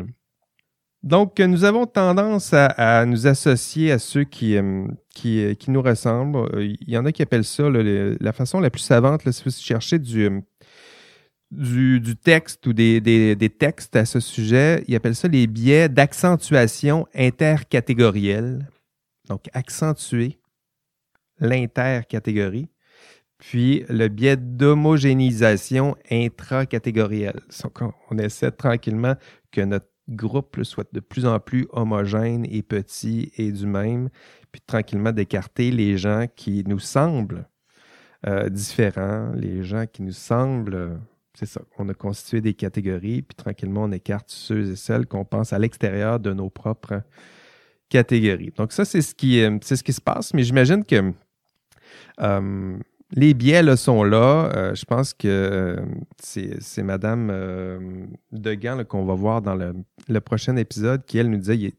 [1.02, 6.48] Donc, nous avons tendance à, nous associer à ceux qui, euh, qui, qui, nous ressemblent.
[6.60, 9.98] Il y en a qui appellent ça la façon la plus savante, si vous cherchez
[9.98, 10.42] du,
[11.50, 15.46] du, du texte ou des, des, des, textes à ce sujet, ils appellent ça les
[15.46, 18.68] biais d'accentuation intercatégorielle.
[19.28, 20.38] Donc, accentuer
[21.38, 22.68] l'intercatégorie,
[23.38, 27.40] puis le biais d'homogénéisation intracatégorielle.
[28.10, 29.14] On essaie tranquillement
[29.50, 34.08] que notre groupe soit de plus en plus homogène et petit et du même,
[34.52, 37.48] puis tranquillement d'écarter les gens qui nous semblent
[38.26, 40.98] euh, différents, les gens qui nous semblent,
[41.34, 45.24] c'est ça, on a constitué des catégories, puis tranquillement on écarte ceux et celles qu'on
[45.24, 47.02] pense à l'extérieur de nos propres
[47.88, 48.52] catégories.
[48.56, 51.12] Donc ça, c'est ce euh, c'est ce qui se passe, mais j'imagine que
[52.20, 52.76] euh,
[53.12, 54.50] les biais sont là.
[54.54, 55.76] Euh, je pense que euh,
[56.18, 57.32] c'est Madame
[58.32, 61.72] Degan qu'on va voir dans le, prochain épisode qui, elle, nous disait,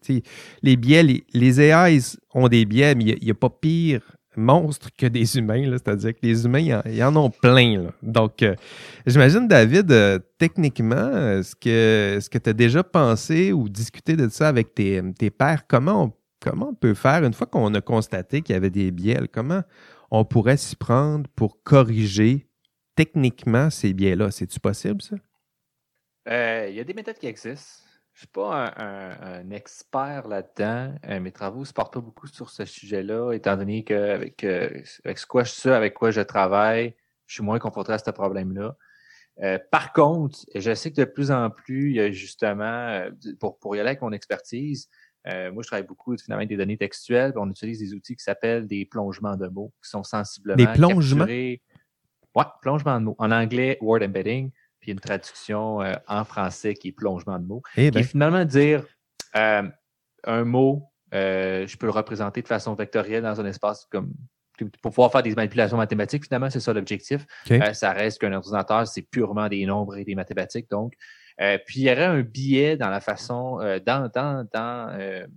[0.61, 1.99] les biais, les, AI
[2.33, 4.01] ont des biais, mais il n'y a, pas pire
[4.39, 5.63] monstre que des humains.
[5.71, 7.89] C'est-à-dire que les humains, ils en, ont plein.
[8.03, 8.45] Donc,
[9.05, 9.91] j'imagine, David,
[10.37, 15.31] techniquement, est-ce que tu as déjà pensé ou discuté de ça avec tes, tes?
[15.67, 16.13] Comment on,
[16.49, 19.63] comment on peut faire, une fois qu'on a constaté qu'il y avait des biais, comment
[20.11, 22.47] on pourrait s'y prendre pour corriger
[22.95, 24.31] techniquement ces biais-là.
[24.31, 25.15] C'est-tu possible, ça?
[26.27, 27.83] Euh, il y a des méthodes qui existent.
[28.13, 30.95] Je ne suis pas un, expert là-dedans.
[31.07, 34.15] Euh, mes travaux ne se portent pas beaucoup sur ce sujet-là, étant donné euh,
[35.05, 36.95] avec quoi je suis, avec quoi je travaille,
[37.27, 38.75] je suis moins confronté à ce problème-là.
[39.71, 43.07] par contre, je sais que de plus en plus, il y a justement,
[43.39, 44.89] pour y aller avec mon expertise,
[45.27, 47.33] euh, moi, je travaille beaucoup finalement avec des données textuelles.
[47.35, 51.25] On utilise des outils qui s'appellent des plongements de mots, qui sont sensiblement des plongements?
[51.25, 51.61] Capturés.
[52.35, 53.15] Ouais, plongement de mots.
[53.17, 57.61] En anglais, word embedding, puis une traduction euh, en français qui est plongement de mots.
[57.75, 58.85] Eh qui est finalement dire
[59.35, 59.63] euh,
[60.23, 64.13] un mot je peux le représenter de façon vectorielle dans un espace comme
[64.81, 67.25] pour pouvoir faire des manipulations mathématiques, finalement, c'est ça l'objectif.
[67.73, 70.69] ça reste qu'un ordinateur, c'est purement des nombres et des mathématiques.
[70.69, 70.93] Donc,
[71.37, 75.27] puis il y aurait un biais dans la façon, dans, dans, dans,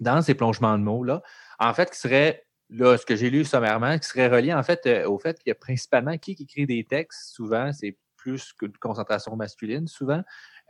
[0.00, 1.22] dans ces plongements de mots-là,
[1.58, 4.86] en fait, qui serait là, ce que j'ai lu sommairement, qui serait relié en fait
[5.06, 9.34] au fait qu'il y a principalement qui écrit des textes, souvent, c'est plus qu'une concentration
[9.36, 10.22] masculine, souvent.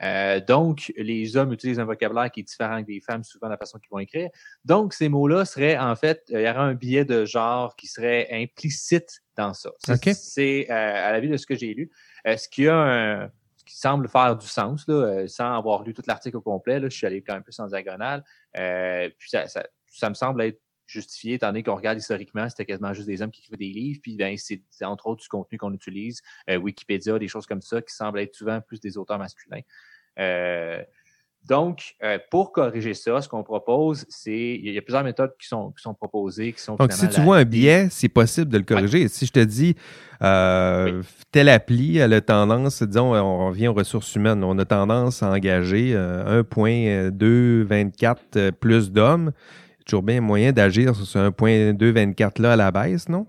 [0.02, 3.78] Euh, donc, les hommes utilisent un vocabulaire qui est différent des femmes, souvent, la façon
[3.78, 4.30] qu'ils vont écrire.
[4.64, 8.28] Donc, ces mots-là seraient, en fait, il y aurait un biais de genre qui serait
[8.30, 9.70] implicite dans ça.
[10.14, 11.90] C'est, euh, à la vue de ce que j'ai lu,
[12.26, 13.30] euh, ce qui a un,
[13.68, 16.96] qui semble faire du sens, là, sans avoir lu tout l'article au complet, là, je
[16.96, 21.34] suis allé quand même plus en diagonale, puis ça, ça, ça me semble être justifié,
[21.34, 24.16] étant donné qu'on regarde historiquement, c'était quasiment juste des hommes qui écrivaient des livres, puis
[24.16, 27.94] ben, c'est entre autres du contenu qu'on utilise, euh, Wikipédia, des choses comme ça, qui
[27.94, 29.60] semblent être souvent plus des auteurs masculins.
[30.18, 30.82] Euh,
[31.46, 35.48] donc, euh, pour corriger ça, ce qu'on propose, c'est il y, a plusieurs méthodes qui
[35.48, 38.58] sont, qui sont proposées, qui sont Donc, si tu vois un biais, c'est possible de
[38.58, 39.08] le corriger.
[39.08, 39.74] Si je te dis
[40.22, 45.22] euh, telle appli a la tendance, disons, on revient aux ressources humaines, on a tendance
[45.22, 49.32] à engager 1.224 plus d'hommes
[49.88, 53.26] toujours bien moyen d'agir sur ce 1.224 là à la baisse, non?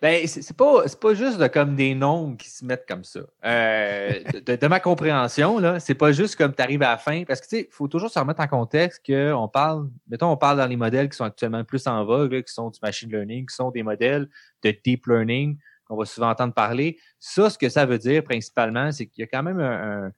[0.00, 3.20] Ben, c'est pas, pas juste de, comme des nombres qui se mettent comme ça.
[3.44, 7.42] Euh, de, ma compréhension, là, c'est pas juste comme tu arrives à la fin, parce
[7.42, 10.56] que tu sais, il faut toujours se remettre en contexte qu'on parle, mettons, on parle
[10.56, 13.54] dans les modèles qui sont actuellement plus en vogue, qui sont du machine learning, qui
[13.54, 14.30] sont des modèles
[14.62, 16.98] de deep learning qu'on va souvent entendre parler.
[17.18, 20.12] Ça, ce que ça veut dire principalement, c'est qu'il y a quand même un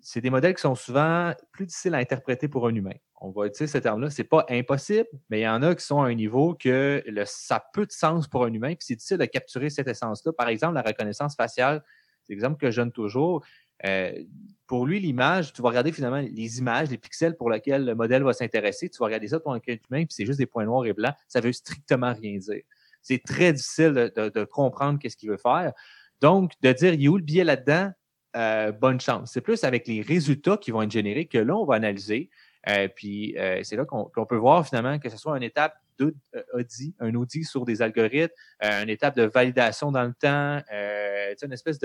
[0.00, 2.94] c'est des modèles qui sont souvent plus difficiles à interpréter pour un humain
[3.24, 6.02] on va utiliser ce terme-là, c'est pas impossible, mais il y en a qui sont
[6.02, 9.16] à un niveau que ça a peu de sens pour un humain, puis c'est difficile
[9.16, 10.32] de capturer cette essence-là.
[10.34, 11.82] Par exemple, la reconnaissance faciale,
[12.22, 13.42] c'est l'exemple que je donne toujours.
[13.86, 14.12] Euh,
[14.66, 18.22] pour lui, l'image, tu vas regarder finalement les images, les pixels pour lesquels le modèle
[18.22, 20.84] va s'intéresser, tu vas regarder ça pour un humain, puis c'est juste des points noirs
[20.84, 22.62] et blancs, ça veut strictement rien dire.
[23.00, 25.72] C'est très difficile de, comprendre qu'est-ce qu'il veut faire.
[26.20, 27.90] Donc, de dire, il y a où le biais là-dedans,
[28.36, 29.32] euh, bonne chance.
[29.32, 32.30] C'est plus avec les résultats qui vont être générés que là, on va analyser
[32.68, 36.96] euh, puis euh, c'est là qu'on peut voir finalement que ce soit une étape d'audit,
[36.98, 40.60] un audit sur des algorithmes, une étape de validation dans le temps,
[41.42, 41.78] une espèce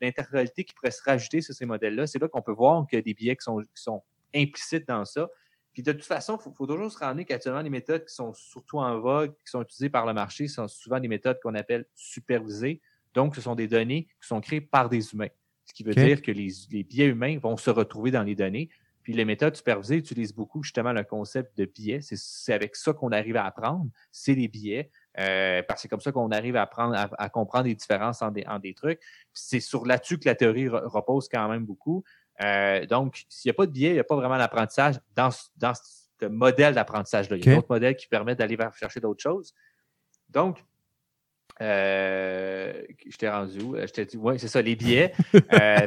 [0.00, 2.06] d'interréalité qui pourrait se rajouter sur ces modèles-là.
[2.06, 4.02] C'est là, qu'on peut voir a des biais qui sont, qui sont
[4.34, 5.28] implicites dans ça.
[5.76, 8.78] Puis de toute façon, il faut, toujours se rendre qu'actuellement, les méthodes qui sont surtout
[8.78, 12.80] en vogue, qui sont utilisées par le marché, sont souvent des méthodes qu'on appelle supervisées.
[13.12, 15.28] Donc, ce sont des données qui sont créées par des humains.
[15.66, 18.70] Ce qui veut dire que les, les biais humains vont se retrouver dans les données.
[19.06, 22.00] Puis les méthodes supervisées utilisent beaucoup justement le concept de biais.
[22.02, 24.90] C'est avec ça qu'on arrive à apprendre, c'est les biais.
[25.20, 28.32] Euh, parce que c'est comme ça qu'on arrive à, apprendre, à, comprendre les différences en
[28.32, 29.00] des, en des trucs.
[29.32, 32.02] C'est sur là-dessus que la théorie repose quand même beaucoup.
[32.42, 35.30] Euh, donc, s'il n'y a pas de biais, il n'y a pas vraiment d'apprentissage dans,
[35.56, 37.36] dans ce modèle d'apprentissage-là.
[37.36, 39.54] Il y a d'autres modèles qui permettent d'aller chercher d'autres choses.
[40.30, 40.64] Donc,
[41.60, 43.76] euh, je t'ai rendu où?
[43.76, 45.12] Je t'ai dit, oui, c'est ça, les biais.
[45.52, 45.86] Euh,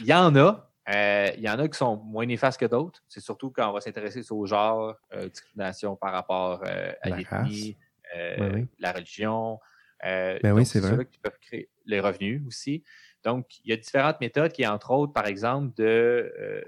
[0.00, 3.02] il y en a, euh, il y en a qui sont moins néfastes que d'autres.
[3.08, 7.76] C'est surtout quand on va s'intéresser au genre, euh, discrimination par rapport euh, à l'ethnie,
[8.16, 9.58] euh, la religion.
[10.02, 11.06] ben oui, c'est vrai.
[11.06, 12.84] qui peuvent créer les revenus aussi.
[13.24, 16.62] Donc, il y a différentes méthodes qui, entre autres, par exemple, de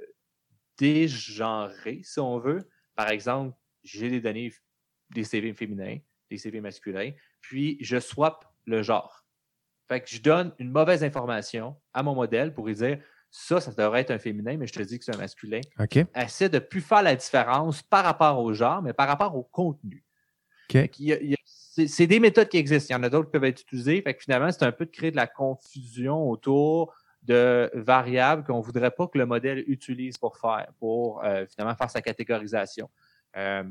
[0.78, 2.68] dégenrer, si on veut.
[2.94, 4.52] Par exemple, j'ai des données
[5.10, 5.98] des CV féminins,
[6.30, 7.12] des CV masculins,
[7.48, 9.24] puis je swap le genre.
[9.88, 12.98] Fait que je donne une mauvaise information à mon modèle pour lui dire
[13.30, 15.60] ça, ça devrait être un féminin, mais je te dis que c'est un masculin.
[15.78, 15.98] OK.
[16.14, 20.04] Essaie de plus faire la différence par rapport au genre, mais par rapport au contenu.
[20.68, 22.94] C'est des méthodes qui existent.
[22.94, 24.02] Il y en a d'autres qui peuvent être utilisées.
[24.02, 28.58] Fait que finalement, c'est un peu de créer de la confusion autour de variables qu'on
[28.58, 32.88] ne voudrait pas que le modèle utilise pour faire, pour euh, finalement faire sa catégorisation.
[33.36, 33.64] Euh,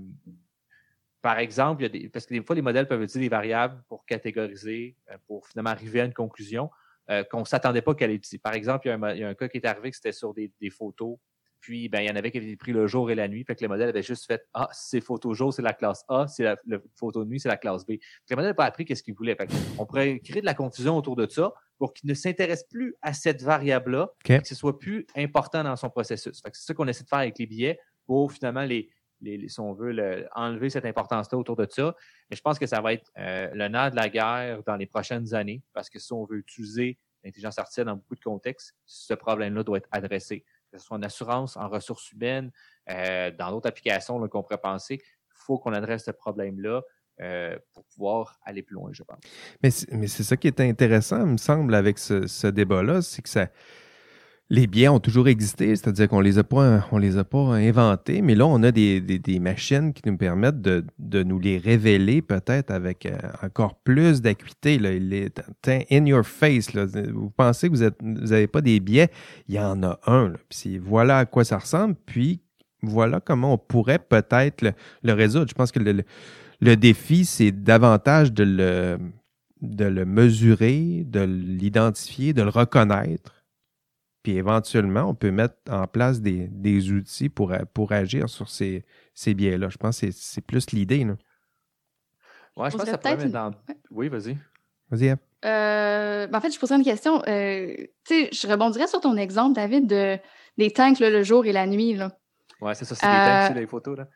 [1.26, 3.36] par exemple, il y a des, parce que des fois, les modèles peuvent utiliser des
[3.36, 6.70] variables pour catégoriser, euh, pour finalement arriver à une conclusion.
[7.10, 9.58] Euh, qu'on ne s'attendait pas qu'elle ait Par exemple, il y, a un, cas qui
[9.58, 11.18] est arrivé que c'était sur des, photos.
[11.60, 13.44] Puis, ben, il y en avait qui avaient pris le jour et la nuit.
[13.44, 16.28] Fait que le modèle avait juste fait Ah, c'est photo jour, c'est la classe A,
[16.28, 16.58] c'est la,
[16.96, 17.94] photo de nuit, c'est la classe B.
[18.30, 19.36] le modèle n'a pas appris qu'est-ce qu'il voulait.
[19.80, 23.14] on pourrait créer de la confusion autour de ça pour qu'il ne s'intéresse plus à
[23.14, 26.44] cette variable-là, que ce soit plus important dans son processus.
[26.44, 28.90] c'est ça qu'on essaie de faire avec les billets pour finalement les,
[29.48, 31.96] si on veut enlever cette importance-là autour de ça.
[32.30, 34.86] Mais je pense que ça va être euh, le nerf de la guerre dans les
[34.86, 39.14] prochaines années, parce que si on veut utiliser l'intelligence artificielle dans beaucoup de contextes, ce
[39.14, 40.46] problème-là doit être adressé.
[40.72, 42.52] Que ce soit en assurance, en ressources humaines,
[42.90, 46.82] euh, dans d'autres applications qu'on pourrait penser, il faut qu'on adresse ce problème-là.
[47.22, 49.22] Euh, pour pouvoir aller plus loin, je pense.
[49.64, 53.48] Mais c'est ça qui est intéressant, me semble, avec ce, ce débat-là, c'est que ça,
[54.50, 58.22] les biais ont toujours existé, c'est-à-dire qu'on les a pas, on les a pas inventés,
[58.22, 61.58] mais là, on a des, des, des machines qui nous permettent de, de nous les
[61.58, 64.78] révéler peut-être avec euh, encore plus d'acuité.
[64.78, 64.92] Là.
[64.92, 65.42] Il est
[65.92, 66.74] in your face.
[66.74, 66.86] Là.
[66.86, 69.10] Vous pensez que vous n'avez pas des biais,
[69.48, 70.30] il y en a un.
[70.30, 70.38] Là.
[70.50, 72.42] Puis voilà à quoi ça ressemble, puis
[72.84, 75.48] voilà comment on pourrait peut-être le, le, résoudre.
[75.50, 76.04] Je pense que le,
[76.62, 79.00] le défi, c'est davantage de le,
[79.64, 83.35] de le mesurer, de l'identifier, de le reconnaître
[84.26, 88.84] puis éventuellement, on peut mettre en place des, des outils pour, pour agir sur ces,
[89.14, 89.70] ces biais-là.
[89.70, 91.06] Je pense que c'est plus l'idée.
[92.58, 93.52] Oui, je pense que ça pourrait mettre dans.
[93.92, 94.36] Oui, vas-y.
[94.90, 97.22] Vas-y, euh, ben, en fait, je poserais une question.
[97.28, 97.76] Euh,
[98.10, 100.18] je rebondirais sur ton exemple, David, de,
[100.58, 101.96] des tanks le jour et la nuit.
[102.62, 103.96] Oui, c'est ça, c'est des tanks, c'est les photos.
[103.96, 104.08] Là.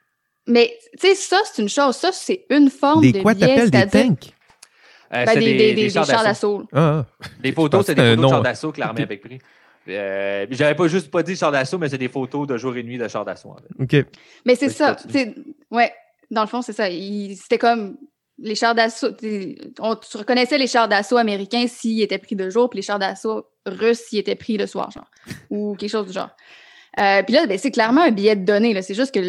[0.48, 1.96] Mais, tu sais, ça, c'est une chose.
[1.98, 4.34] Ça, c'est une forme des de quoi t'appelles des tanks?
[5.14, 6.68] Euh, ben, des, des, des, des, chars d'assaut.
[6.74, 7.28] Ah, ah.
[7.44, 9.40] Les photos, c'est des photos de chars d'assaut que l'armée avait pris.
[9.90, 12.84] Euh, J'avais pas juste pas dit char d'assaut, mais c'est des photos de jour et
[12.84, 13.50] nuit de char d'assaut.
[13.50, 14.00] En fait.
[14.02, 14.06] OK.
[14.46, 14.96] Mais c'est ça.
[15.72, 15.94] Ouais,
[16.32, 16.86] dans le fond, c'est ça.
[16.90, 17.98] C'était comme
[18.38, 19.10] les chars d'assaut.
[19.80, 23.00] On tu reconnaissais les chars d'assaut américains s'ils étaient pris de jour, puis les chars
[23.00, 25.10] d'assaut russes s'ils étaient pris le soir, genre.
[25.50, 26.32] ou quelque chose du genre.
[27.00, 28.80] Euh, puis là, ben, c'est clairement un billet de données.
[28.82, 29.22] C'est juste que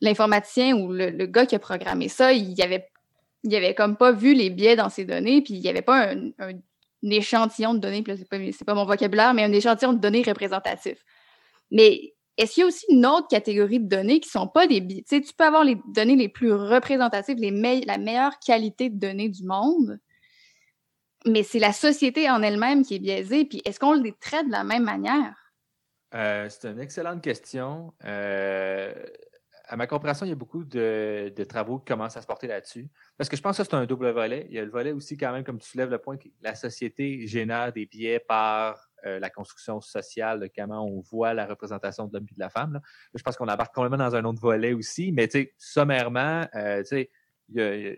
[0.00, 2.86] l'informaticien ou le, gars qui a programmé ça, il avait,
[3.42, 6.10] il avait comme pas vu les biais dans ces données, puis il n'y avait pas
[6.10, 6.52] un, un, un
[7.02, 11.04] échantillon de données, puis c'est pas, pas mon vocabulaire, mais un échantillon de données représentatif.
[11.70, 14.86] Mais est-ce qu'il y a aussi une autre catégorie de données qui sont pas des...
[14.86, 17.50] Tu sais, tu peux avoir les données les plus représentatives, les
[17.84, 19.98] la meilleure qualité de données du monde,
[21.26, 24.52] mais c'est la société en elle-même qui est biaisée, puis est-ce qu'on les traite de
[24.52, 25.34] la même manière?
[26.14, 27.92] Euh, c'est une excellente question.
[28.04, 28.92] Euh,
[29.70, 32.88] à ma compréhension, il y a beaucoup de, travaux qui commencent à se porter là-dessus.
[33.16, 34.46] Parce que je pense que c'est un double volet.
[34.48, 36.56] Il y a le volet aussi, quand même, comme tu soulèves le point, que la
[36.56, 42.14] société génère des biais par euh, la construction sociale, comment on voit la représentation de
[42.14, 42.80] l'homme et de la femme.
[43.14, 45.12] Je pense qu'on embarque complètement dans un autre volet aussi.
[45.12, 47.10] Mais, tu sais, sommairement, euh, tu sais,
[47.50, 47.94] il y a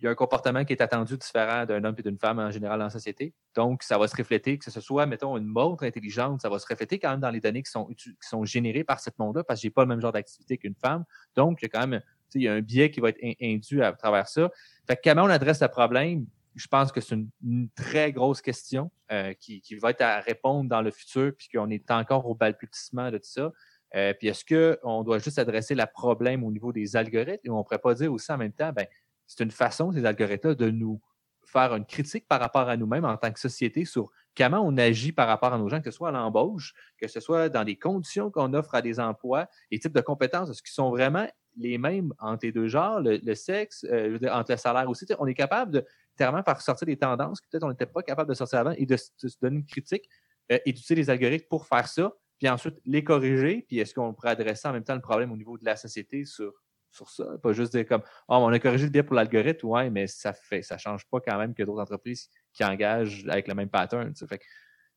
[0.00, 2.50] il y a un comportement qui est attendu différent d'un homme et d'une femme en
[2.50, 3.34] général la société.
[3.54, 6.66] Donc, ça va se refléter, que ce soit, mettons, une montre intelligente, ça va se
[6.66, 9.60] refléter quand même dans les données qui sont, qui sont générées par cette montre-là, parce
[9.60, 11.04] que j'ai pas le même genre d'activité qu'une femme.
[11.36, 12.00] Donc, il y a quand même,
[12.34, 14.50] il y a un biais qui va être induit à travers ça.
[14.86, 16.26] Fait que comment on adresse le problème?
[16.54, 20.68] Je pense que c'est une, très grosse question euh, qui, qui, va être à répondre
[20.68, 23.52] dans le futur, puisqu'on est encore au balbutiement de tout ça.
[23.96, 27.50] Euh, puis est-ce qu'on doit juste adresser le problème au niveau des algorithmes?
[27.50, 28.86] Ou on pourrait pas dire aussi en même temps, ben,
[29.30, 31.00] c'est une façon, ces algorithmes-là, de nous
[31.44, 35.12] faire une critique par rapport à nous-mêmes en tant que société sur comment on agit
[35.12, 37.76] par rapport à nos gens, que ce soit à l'embauche, que ce soit dans les
[37.76, 41.78] conditions qu'on offre à des emplois, les types de compétences, est-ce qu'ils sont vraiment les
[41.78, 45.06] mêmes entre les deux genres, le, sexe, euh, entre le salaire aussi?
[45.20, 48.30] On est capable de clairement faire sortir des tendances que peut-être on n'était pas capable
[48.30, 50.08] de sortir avant et de, se donner une critique
[50.50, 54.12] euh, et d'utiliser les algorithmes pour faire ça, puis ensuite les corriger, puis est-ce qu'on
[54.12, 56.52] pourrait adresser en même temps le problème au niveau de la société sur
[56.90, 57.24] sur ça.
[57.42, 60.32] Pas juste dire comme oh, on a corrigé le biais pour l'algorithme, ouais, mais ça
[60.32, 64.12] fait ça change pas quand même que d'autres entreprises qui engagent avec le même pattern.
[64.14, 64.40] Fait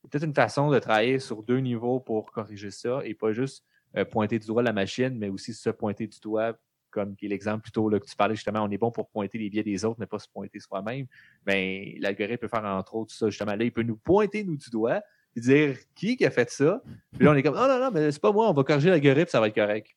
[0.10, 4.06] peut-être une façon de travailler sur deux niveaux pour corriger ça et pas juste euh,
[4.06, 6.58] pointer du doigt la machine, mais aussi se pointer du doigt,
[6.89, 9.49] comme qui l'exemple plutôt là, que tu parlais justement, on est bon pour pointer les
[9.49, 11.06] biais des autres, mais pas se pointer soi-même.
[11.45, 13.56] Ben, l'algorithme peut faire entre autres ça, justement.
[13.56, 15.01] Là, il peut nous pointer nous du doigt
[15.36, 16.82] et dire qui a fait ça.
[17.13, 18.89] Puis là, on est comme, oh non, non, mais c'est pas moi, on va corriger
[18.89, 19.95] l'algorithme, ça va être correct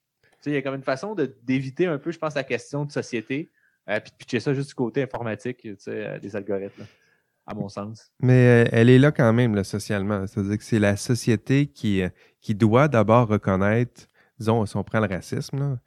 [0.51, 3.51] il y a comme une façon d'éviter un peu, je pense, la question de société,
[3.89, 6.85] euh, puis de pitcher ça juste du côté informatique euh, des algorithmes,
[7.47, 8.11] à mon sens.
[8.21, 10.27] Mais euh, elle est là quand même, socialement.
[10.27, 12.03] C'est-à-dire que c'est la société qui,
[12.41, 14.07] qui doit d'abord reconnaître,
[14.39, 15.79] disons, si on prend le racisme,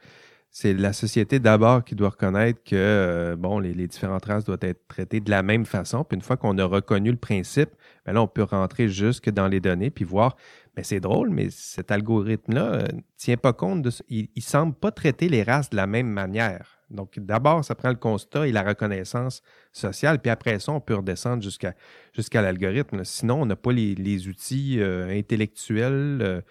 [0.52, 4.88] c'est la société d'abord qui doit reconnaître que bon, les, les, différentes races doivent être
[4.88, 6.04] traitées de la même façon.
[6.04, 7.70] Puis une fois qu'on a reconnu le principe,
[8.06, 10.36] ben là, on peut rentrer jusque dans les données puis voir
[10.80, 14.74] mais c'est drôle, mais cet algorithme-là ne euh, tient pas compte de il, ne semble
[14.74, 16.80] pas traiter les races de la même manière.
[16.90, 19.42] Donc, d'abord, ça prend le constat et la reconnaissance
[19.74, 23.04] sociale, puis après ça, on peut redescendre jusqu'à l'algorithme.
[23.04, 26.42] Sinon, on n'a pas les, outils euh, intellectuels, euh,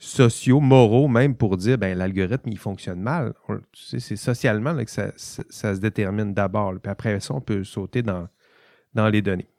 [0.00, 3.34] sociaux, moraux, même pour dire ben l'algorithme, il fonctionne mal.
[3.72, 6.74] C'est socialement que ça, se détermine d'abord.
[6.82, 8.26] Puis après ça, on peut sauter dans,
[8.94, 9.49] dans les données.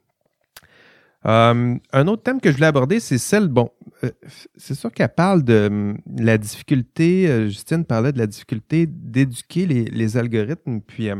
[1.26, 3.70] Euh, un autre thème que je voulais aborder, c'est celle, bon,
[4.02, 4.10] euh,
[4.56, 9.66] c'est sûr qu'elle parle de hum, la difficulté, euh, Justine parlait de la difficulté d'éduquer
[9.66, 11.10] les, algorithmes, puis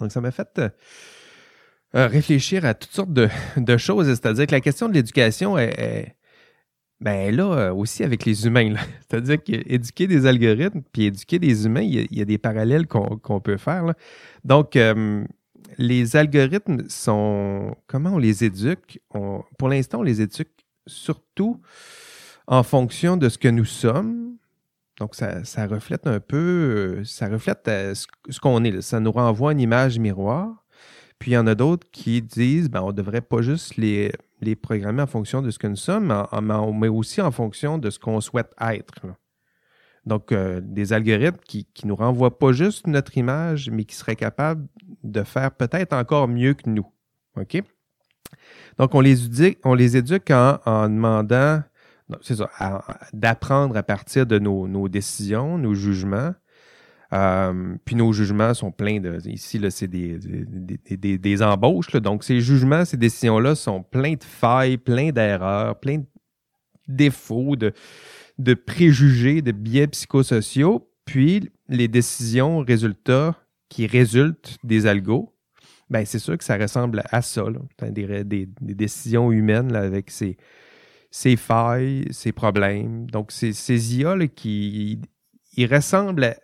[0.00, 0.60] donc ça m'a fait
[1.94, 3.12] réfléchir à toutes sortes
[3.56, 6.16] de, choses, c'est-à-dire que la question de l'éducation est,
[7.00, 8.74] ben là aussi avec les humains.
[9.08, 13.56] C'est-à-dire qu'éduquer des algorithmes puis éduquer des humains, il y a, des parallèles qu'on peut
[13.56, 13.92] faire.
[14.44, 14.76] Donc,
[15.78, 17.76] les algorithmes sont.
[17.86, 19.00] Comment on les éduque?
[19.58, 20.50] pour l'instant, on les éduque
[20.86, 21.60] surtout
[22.46, 24.36] en fonction de ce que nous sommes.
[24.98, 28.82] Donc, ça, reflète un peu, ça reflète euh, ce, qu'on est.
[28.82, 30.64] Ça nous renvoie une image miroir.
[31.18, 34.12] Puis, il y en a d'autres qui disent, ben, on ne devrait pas juste les,
[34.60, 36.26] programmer en fonction de ce que nous sommes,
[36.74, 38.94] mais, aussi en fonction de ce qu'on souhaite être.
[40.04, 44.16] Donc, euh, des algorithmes qui ne nous renvoient pas juste notre image, mais qui seraient
[44.16, 44.66] capables
[45.04, 46.86] de faire peut-être encore mieux que nous.
[47.36, 47.62] OK?
[48.78, 51.62] Donc, on les éduque, on les éduque en, en demandant,
[52.20, 52.50] c'est ça,
[53.12, 56.34] d'apprendre à partir de nos, nos décisions, nos jugements.
[57.12, 59.18] Euh, puis nos jugements sont pleins de.
[59.28, 61.92] Ici, c'est des, des, des- des- des embauches.
[61.92, 62.00] là.
[62.00, 66.06] Donc, ces jugements, ces décisions-là sont pleins de failles, pleins d'erreurs, pleins de
[66.88, 67.72] défauts, de,
[68.38, 70.88] de préjugés, de biais psychosociaux.
[71.04, 73.36] Puis, les décisions, résultats
[73.68, 75.34] qui résultent des algos,
[75.90, 77.44] ben c'est sûr que ça ressemble à ça.
[77.44, 77.90] là.
[77.90, 80.36] Des, des- décisions humaines avec ses,
[81.10, 83.10] ses failles, ses problèmes.
[83.10, 85.00] Donc, ces, ces IA qui
[85.56, 86.34] ils ressemblent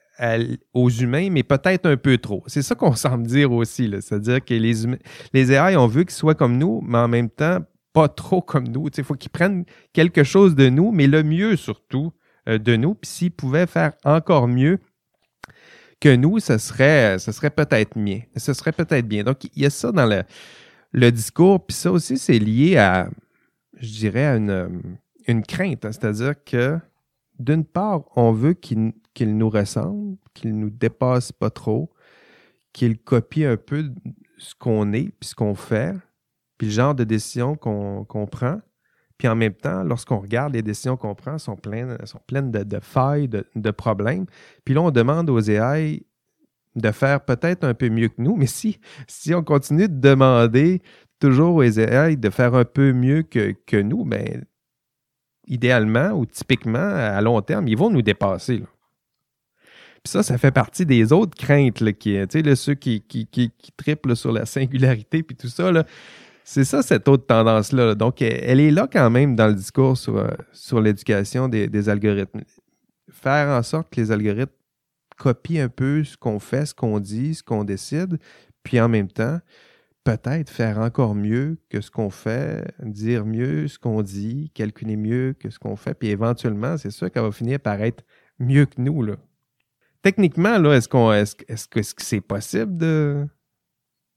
[0.75, 2.43] aux humains, mais peut-être un peu trop.
[2.47, 3.91] C'est ça qu'on semble dire aussi.
[4.01, 4.99] C'est-à-dire que les, humains,
[5.33, 7.61] les AI, on veut qu'ils soient comme nous, mais en même temps,
[8.07, 8.89] trop comme nous.
[8.97, 12.13] Il faut qu'ils prennent quelque chose de nous, mais le mieux surtout
[12.49, 12.95] euh, de nous.
[12.95, 14.79] Puis s'ils pouvaient faire encore mieux
[16.01, 18.21] que nous, ce serait, ce serait peut-être bien.
[18.37, 19.25] Ce serait peut-être bien.
[19.25, 21.67] Donc, il y a ça dans le, discours.
[21.67, 23.11] Puis ça aussi, c'est lié à,
[23.79, 25.83] je dirais, à une, crainte.
[25.83, 26.79] C'est-à-dire que,
[27.41, 31.91] d'une part, on veut qu'il qu'il nous ressemble, qu'il nous dépasse pas trop,
[32.73, 33.91] qu'il copie un peu
[34.37, 35.93] ce qu'on est, puis ce qu'on fait,
[36.59, 38.61] puis le genre de décision qu'on prend.
[39.17, 42.81] Puis en même temps, lorsqu'on regarde les décisions qu'on prend, sont pleines, sont pleines de,
[42.81, 44.27] failles, de, problèmes.
[44.65, 46.05] Puis là, on demande aux AI
[46.77, 48.79] de faire peut-être un peu mieux que nous, mais si,
[49.09, 50.81] si on continue de demander
[51.19, 54.45] toujours aux AI de faire un peu mieux que, que nous, ben,
[55.49, 58.63] idéalement ou typiquement, à long terme, ils vont nous dépasser.
[60.05, 62.17] Puis ça, ça fait partie des autres craintes, là, qui,
[62.55, 65.85] ceux qui, qui, qui, qui trippent là, sur la singularité puis tout ça, là.
[66.51, 67.89] C'est ça, cette autre tendance-là.
[67.89, 67.95] là.
[67.95, 71.91] Donc, elle, est là quand même dans le discours sur, euh, sur l'éducation des, des
[71.91, 72.41] algorithmes.
[73.11, 74.51] Faire en sorte que les algorithmes
[75.19, 78.19] copient un peu ce qu'on fait, ce qu'on dit, ce qu'on décide,
[78.63, 79.39] puis en même temps,
[80.05, 85.35] peut-être faire encore mieux que ce qu'on fait, dire mieux ce qu'on dit, calculer mieux
[85.39, 88.03] que ce qu'on fait, puis éventuellement, c'est sûr qu'elle va finir par être
[88.39, 89.17] mieux que nous, là.
[90.01, 93.27] Techniquement, là, est-ce qu'on est-ce, est-ce que c'est possible de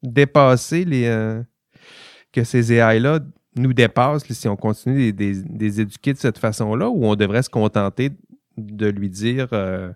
[0.02, 1.44] dépasser les euh,
[2.32, 3.20] que ces AI-là
[3.56, 5.24] nous dépassent si on continue de
[5.60, 8.12] les, éduquer de cette façon-là, ou on devrait se contenter
[8.58, 9.92] de lui dire euh,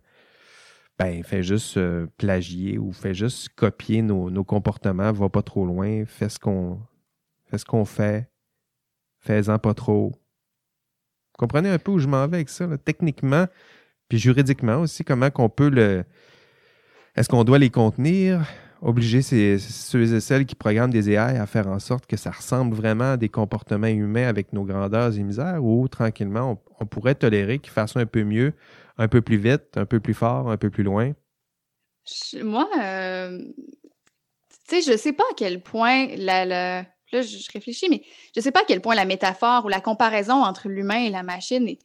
[0.97, 5.65] ben, fais juste euh, plagier ou fais juste copier nos, nos comportements, va pas trop
[5.65, 6.79] loin, fais ce qu'on
[7.45, 8.29] fais ce qu'on fait,
[9.19, 10.11] fais-en pas trop.
[10.11, 13.45] Vous comprenez un peu où je m'en vais avec ça, techniquement,
[14.07, 16.05] puis juridiquement aussi, comment qu'on peut le.
[17.15, 18.45] Est-ce qu'on doit les contenir?
[18.86, 22.75] Obliger ceux et celles qui programment des AI à faire en sorte que ça ressemble
[22.75, 27.57] vraiment à des comportements humains avec nos grandeurs et misères ou tranquillement, on, pourrait tolérer
[27.57, 28.53] qu'ils fassent un peu mieux,
[28.99, 31.13] un peu plus vite, un peu plus fort, un peu plus loin?
[32.43, 33.39] Moi, euh,
[34.69, 38.03] tu sais, je sais pas à quel point la, là, je, réfléchis, mais
[38.36, 41.23] je sais pas à quel point la métaphore ou la comparaison entre l'humain et la
[41.23, 41.79] machine est.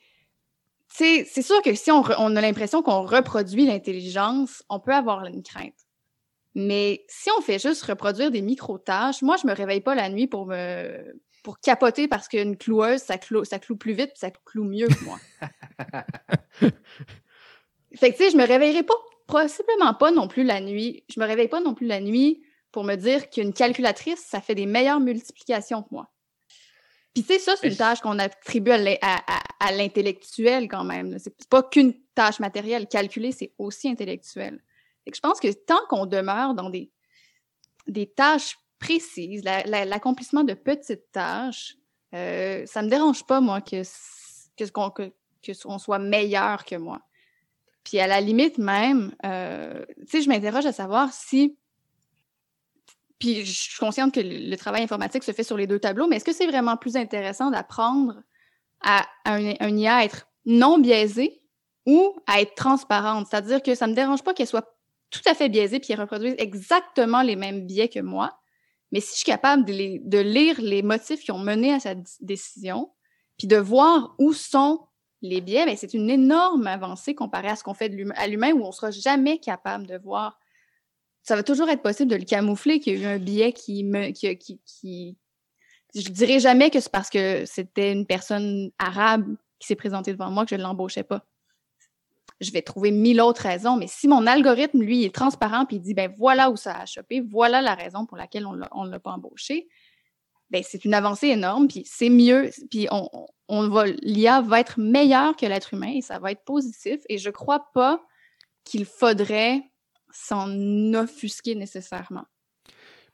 [0.91, 5.43] C'est sûr que si on, on a l'impression qu'on reproduit l'intelligence, on peut avoir une
[5.43, 5.73] crainte.
[6.55, 10.27] Mais si on fait juste reproduire des micro-tâches, moi, je me réveille pas la nuit
[10.27, 14.31] pour me pour capoter parce qu'une cloueuse, ça cloue, ça cloue plus vite puis ça
[14.31, 15.19] cloue mieux que moi.
[17.97, 18.95] Fait que, tu sais, je me réveillerai pas,
[19.27, 21.05] possiblement pas non plus la nuit.
[21.09, 22.43] Je me réveille pas non plus la nuit
[22.73, 26.11] pour me dire qu'une calculatrice, ça fait des meilleures multiplications que moi.
[27.15, 30.69] Puis, tu sais, ça, c'est une tâche qu'on attribue à l'in- à, à- à l'intellectuel
[30.69, 31.19] quand même.
[31.19, 32.87] c'est pas qu'une tâche matérielle.
[32.87, 34.63] Calculer, c'est aussi intellectuel.
[35.07, 36.91] Je pense que tant qu'on demeure dans des,
[37.87, 41.77] des tâches précises, la- la- l'accomplissement de petites tâches,
[42.15, 43.83] euh, ça me dérange pas, moi, que,
[44.73, 45.13] qu'on- que,
[45.53, 47.01] soit meilleur que moi.
[47.85, 51.57] Puis à la limite même, euh, je m'interroge à savoir si.
[53.19, 56.17] Puis je suis consciente que le, travail informatique se fait sur les deux tableaux, mais
[56.17, 58.23] est-ce que c'est vraiment plus intéressant d'apprendre
[58.81, 61.43] à un, un IA à être non biaisé
[61.87, 63.27] ou à être transparente?
[63.29, 64.75] C'est-à-dire que ça me dérange pas qu'elle soit
[65.11, 68.41] tout à fait biaisée puis qu'elle reproduise exactement les mêmes biais que moi,
[68.93, 72.91] mais si je suis capable de, lire les motifs qui ont mené à d- décision,
[73.39, 74.87] puis de voir où sont
[75.23, 78.65] les biais, ben, c'est une énorme avancée comparée à ce qu'on fait à l'humain où
[78.65, 80.39] on sera jamais capable de voir.
[81.23, 83.85] Ça va toujours être possible de le camoufler qu'il y a eu un biais qui
[83.85, 85.17] me, qui, qui, qui-
[85.95, 90.31] je dirais jamais que c'est parce que c'était une personne arabe qui s'est présentée devant
[90.31, 91.27] moi que je ne l'embauchais pas.
[92.41, 95.81] Je vais trouver mille autres raisons, mais si mon algorithme, lui, est transparent puis il
[95.81, 98.99] dit, ben voilà où ça a chopé, voilà la raison pour laquelle on ne l'a
[98.99, 99.69] pas embauché,
[100.51, 103.09] ben c'est une avancée énorme, puis c'est mieux, puis on,
[103.51, 107.01] on va, l'IA va être meilleure que l'être humain et ça va être positif.
[107.09, 108.01] Et je crois pas
[108.65, 109.63] qu'il faudrait
[110.13, 110.49] s'en
[110.95, 112.25] offusquer nécessairement.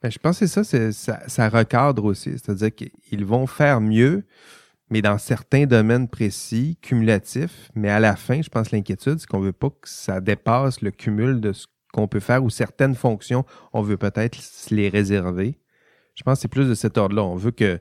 [0.01, 2.31] Ben, je pense que ça, ça, ça recadre aussi.
[2.31, 4.27] C'est-à-dire qu'ils vont faire mieux,
[4.89, 7.69] mais dans certains domaines précis, cumulatifs.
[7.75, 10.91] Mais à la fin, je pense l'inquiétude, c'est qu'on veut pas que ça dépasse le
[10.91, 14.37] cumul de ce qu'on peut faire ou certaines fonctions, on veut peut-être
[14.71, 15.59] les réserver.
[16.15, 17.23] Je pense que c'est plus de cet ordre-là.
[17.23, 17.79] On veut que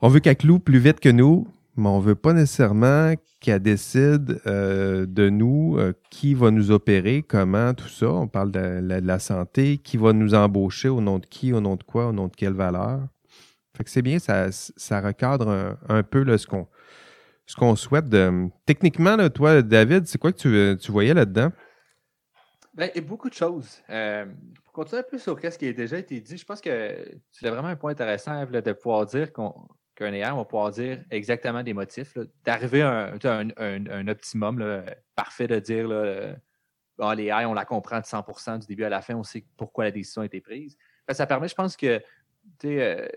[0.00, 4.40] on veut qu'elle cloue plus vite que nous, mais on veut pas nécessairement qu'elle décide
[4.46, 8.10] euh, de nous euh, qui va nous opérer, comment, tout ça.
[8.10, 11.76] On parle de la, santé, qui va nous embaucher, au nom de qui, au nom
[11.76, 13.00] de quoi, au nom de quelle valeur.
[13.76, 16.66] Fait que c'est bien, ça, ça recadre un, peu là, ce qu'on
[17.44, 18.06] ce qu'on souhaite.
[18.64, 21.52] Techniquement, toi, David, c'est quoi que tu, tu voyais là-dedans?
[22.76, 23.82] Ben, il y a beaucoup de choses.
[23.88, 24.26] Euh,
[24.64, 27.46] pour continuer un peu sur ce qui a déjà été dit, je pense que tu
[27.46, 31.62] as vraiment un point intéressant de pouvoir dire qu'on qu'un AI va pouvoir dire exactement
[31.62, 36.34] des motifs, d'arriver à un, optimum parfait de dire là,
[36.98, 39.46] bon, les AI, on la comprend de 100 du début à la fin, on sait
[39.56, 40.76] pourquoi la décision a été prise.
[41.10, 42.02] ça permet, je pense que
[42.66, 43.08] euh,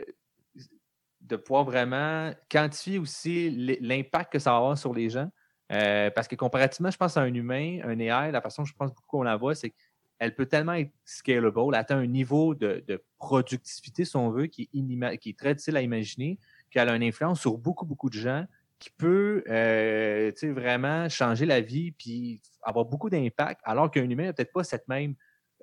[1.29, 5.29] de pouvoir vraiment quantifier aussi l'impact que ça va avoir sur les gens.
[5.71, 8.73] Euh, parce que comparativement, je pense à un humain, un AI, la façon que je
[8.73, 12.83] pense beaucoup qu'on la voit, c'est qu'elle peut tellement être scalable, atteint un niveau de,
[13.19, 16.39] productivité, si on veut, qui est, qui est très difficile à imaginer,
[16.71, 18.45] qu'elle a une influence sur beaucoup, beaucoup de gens,
[18.79, 24.33] qui peut euh, vraiment changer la vie puis avoir beaucoup d'impact, alors qu'un humain n'a
[24.33, 25.15] peut-être pas cette même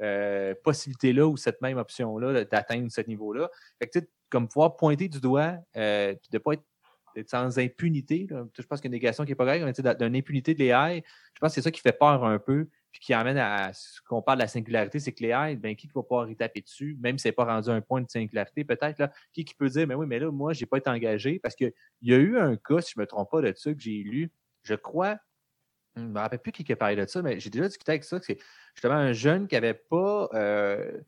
[0.02, 3.50] euh, possibilité-là ou cette même option-là d'atteindre ce niveau-là.
[3.78, 6.64] Fait que, comme pouvoir pointer du doigt, euh, de ne pas être
[7.26, 8.26] sans impunité.
[8.28, 10.62] Je pense qu'il y a une négation qui n'est pas correcte, mais d'une impunité de
[10.62, 13.72] l'AI, je pense que c'est ça qui fait peur un peu, puis qui amène à
[13.72, 16.60] ce qu'on parle de la singularité, c'est que l'AI, ben, qui va pouvoir y taper
[16.60, 19.68] dessus, même si n'est pas rendu un point de singularité, peut-être, là, qui, qui peut
[19.68, 21.72] dire, mais oui, mais là, moi, je n'ai pas été engagé, parce qu'il
[22.02, 24.30] y a eu un cas, si je me trompe pas de ça, que j'ai lu,
[24.62, 25.16] je crois,
[25.96, 28.04] je ne me rappelle plus qui a parlé de ça, mais j'ai déjà discuté avec
[28.04, 28.38] ça, c'est
[28.74, 30.28] justement un jeune qui n'avait pas.
[30.34, 31.00] Euh,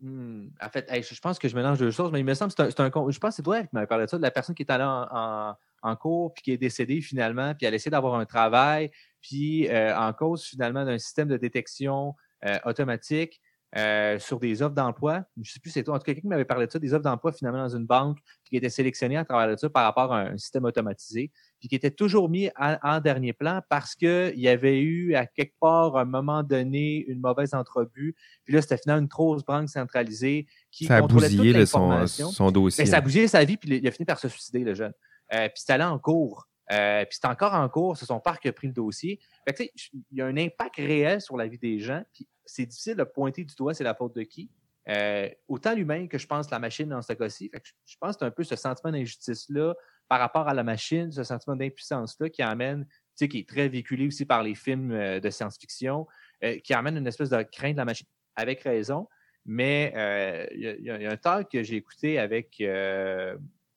[0.00, 2.70] Hmm, en fait, je pense que je mélange deux choses, mais il me semble que
[2.70, 4.54] c'est un, Je pense que c'est toi qui m'avait parlé de ça, de la personne
[4.54, 8.14] qui est allée en, cours, puis qui est décédée finalement, puis elle a essayé d'avoir
[8.14, 8.90] un travail,
[9.20, 12.14] puis euh, en cause finalement d'un système de détection
[12.44, 13.40] euh, automatique
[13.76, 15.24] euh, sur des offres d'emploi.
[15.36, 15.94] Je ne sais plus c'est toi.
[15.94, 18.18] En tout cas, quelqu'un m'avait parlé de ça, des offres d'emploi finalement dans une banque
[18.44, 21.90] qui était sélectionnées à travers ça par rapport à un, système automatisé, puis qui était
[21.90, 26.04] toujours mis en, dernier plan parce qu'il y avait eu à quelque part, à un
[26.04, 28.14] moment donné, une mauvaise entrevue.
[28.44, 32.84] Puis là, c'était finalement une grosse banque centralisée qui ça a bousillé son, son, dossier.
[32.84, 34.92] Mais ça a bousillé sa vie, puis il a fini par se suicider, le jeune.
[35.32, 36.46] Euh, puis c'était allé en cours.
[36.70, 39.18] Euh, puis c'est encore en cours, c'est son père qui a pris le dossier.
[39.48, 39.70] Fait
[40.10, 42.02] il y a un impact réel sur la vie des gens.
[42.12, 44.50] Puis c'est difficile de pointer du doigt c'est la faute de qui.
[44.88, 47.50] Euh, autant l'humain que je pense la machine dans ce cas-ci.
[47.86, 49.74] Je pense que c'est un peu ce sentiment d'injustice-là
[50.08, 53.68] par rapport à la machine, ce sentiment d'impuissance-là qui amène, tu sais, qui est très
[53.68, 56.06] véhiculé aussi par les films euh, de science-fiction,
[56.42, 59.08] euh, qui amène une espèce de crainte de la machine, avec raison.
[59.44, 59.92] Mais
[60.54, 62.62] il y, a un talk que j'ai écouté avec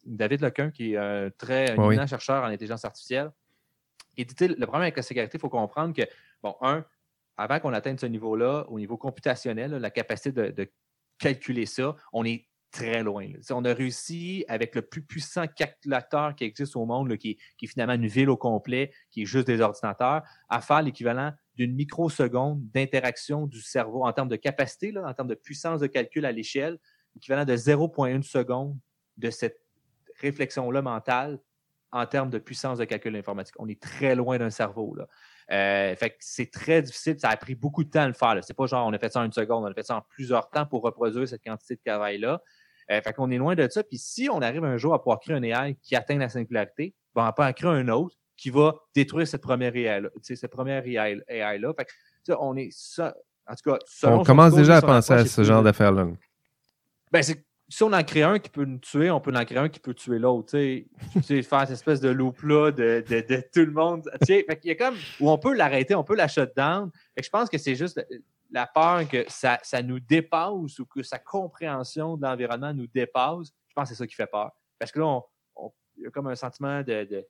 [0.05, 3.31] David Lequin, qui est un très un chercheur en intelligence artificielle.
[4.15, 6.03] Et dit le problème avec la sécurité, il faut comprendre que,
[6.43, 6.85] bon, un,
[7.37, 10.71] avant qu'on atteigne ce niveau-là, au niveau computationnel, la capacité de,
[11.17, 13.25] calculer ça, on est très loin.
[13.51, 17.93] On a réussi avec le plus puissant calculateur qui existe au monde, qui, est, finalement
[17.93, 23.47] une ville au complet, qui est juste des ordinateurs, à faire l'équivalent d'une microseconde d'interaction
[23.47, 26.77] du cerveau en termes de capacité, en termes de puissance de calcul à l'échelle,
[27.15, 28.77] l'équivalent de 0,1 seconde
[29.15, 29.61] de cette
[30.19, 31.39] réflexion-là mentale
[31.93, 33.55] en termes de puissance de calcul informatique.
[33.57, 34.97] On est très loin d'un cerveau.
[35.51, 37.19] Euh, fait que c'est très difficile.
[37.19, 38.35] Ça a pris beaucoup de temps à le faire.
[38.41, 40.01] C'est pas genre on a fait ça en une seconde, on a fait ça en
[40.01, 42.41] plusieurs temps pour reproduire cette quantité de travail-là.
[42.91, 43.83] Euh, fait qu'on est loin de ça.
[43.83, 46.93] Puis si on arrive un jour à pouvoir créer un AI qui atteint la singularité,
[47.13, 50.09] ben, on va pas en créer un autre qui va détruire cette première AI-là.
[50.21, 51.73] Cette première AI-là.
[51.77, 53.15] Fait que, on est ça.
[53.47, 56.07] En tout cas, on commence déjà à penser à ce genre d'affaires-là.
[57.11, 59.57] Ben, c'est si on en crée un qui peut nous tuer, on peut en créer
[59.57, 60.57] un qui peut tuer l'autre.
[60.57, 60.87] Tu
[61.23, 64.09] sais, faire cette espèce de loop-là de, de, tout le monde.
[64.23, 66.91] Sais, il y a comme où on peut l'arrêter, on peut la shut down.
[67.17, 68.05] je pense que c'est juste
[68.51, 73.47] la peur que ça, ça nous dépasse ou que sa compréhension de l'environnement nous dépasse.
[73.67, 74.51] Je pense que c'est ça qui fait peur.
[74.77, 75.21] Parce que là,
[75.97, 77.25] il y a comme un sentiment de,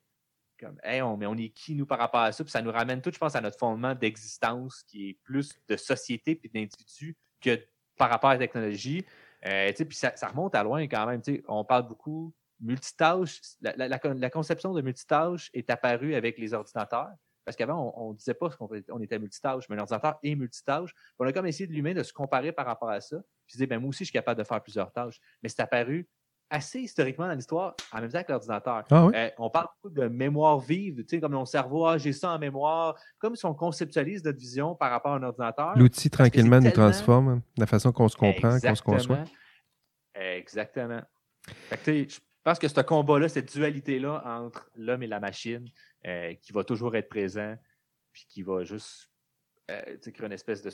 [0.60, 2.44] comme, on, mais on est qui, nous, par rapport à ça?
[2.44, 5.78] Puis ça nous ramène tout, je pense, à notre fondement d'existence qui est plus de
[5.78, 7.60] société puis d'individu que
[7.98, 9.06] par rapport à la technologie.
[9.46, 11.22] Euh, puis ça, remonte à loin quand même.
[11.48, 13.42] On parle beaucoup multitâche.
[13.62, 17.12] La, la, conception de multitâche est apparue avec les ordinateurs.
[17.44, 20.92] Parce qu'avant, on ne disait pas qu'on on était multitâche, mais l'ordinateur est multitâche.
[21.20, 23.18] On a comme essayé de l'humain de se comparer par rapport à ça.
[23.46, 25.20] Puis dire, ben, moi aussi, je suis capable de faire plusieurs tâches.
[25.44, 26.10] Mais c'est apparu
[26.50, 28.84] assez historiquement dans l'histoire, en même temps que l'ordinateur.
[28.90, 32.14] Ah euh, on parle beaucoup de mémoire vive, tu sais, comme mon cerveau, ah, j'ai
[32.14, 35.78] ça en mémoire, comme si on conceptualise notre vision par rapport à un ordinateur.
[35.78, 39.24] L'outil tranquillement nous transforme, la façon qu'on se comprend, qu'on se conçoit.
[40.14, 41.02] Exactement.
[41.46, 45.68] Fait je pense que ce combat-là, cette dualité-là entre l'homme et la machine,
[46.06, 47.56] euh, qui va toujours être présent,
[48.14, 49.10] puis qui va juste
[49.72, 50.72] euh, créer une espèce de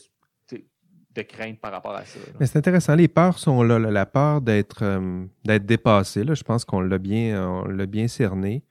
[1.15, 2.19] de crainte par rapport à ça.
[2.39, 2.95] Mais c'est intéressant.
[2.95, 3.79] Les peurs sont là.
[3.79, 5.25] La peur d'être euh,
[5.59, 6.23] dépassé.
[6.23, 8.63] Là, je pense qu'on l'a bien, bien cerné.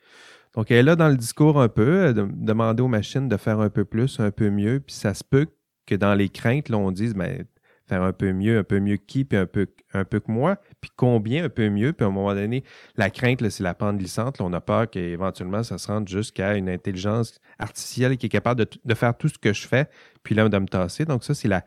[0.54, 3.36] Donc, elle est là dans le discours un peu, euh, de demander aux machines de
[3.36, 4.80] faire un peu plus, un peu mieux.
[4.80, 5.46] Puis ça se peut
[5.86, 7.44] que dans les craintes, on dise, ben,
[7.86, 10.56] faire un peu mieux, un peu mieux qui, puis un peu, un peu que moi,
[10.80, 11.92] puis combien un peu mieux.
[11.92, 12.64] Puis à un moment donné,
[12.96, 14.40] la crainte, c'est la pente glissante.
[14.40, 18.70] On a peur qu'éventuellement, ça se rende jusqu'à une intelligence artificielle qui est capable de,
[18.84, 19.88] de, faire tout ce que je fais,
[20.22, 21.04] puis là, de me tasser.
[21.04, 21.64] Donc ça, c'est la,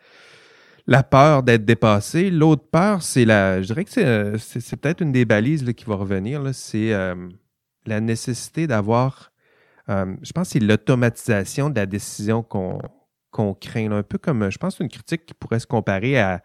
[0.87, 2.29] la peur d'être dépassé.
[2.29, 3.61] L'autre peur, c'est la.
[3.61, 4.37] Je dirais que c'est, euh,
[4.81, 6.41] peut-être une des balises qui va revenir.
[6.53, 7.15] c'est euh,
[7.85, 9.31] la nécessité d'avoir.
[9.89, 12.79] Euh, je pense que c'est l'automatisation de la décision qu'on,
[13.55, 13.91] craint.
[13.91, 14.49] un peu comme.
[14.49, 16.41] Je pense une critique qui pourrait se comparer à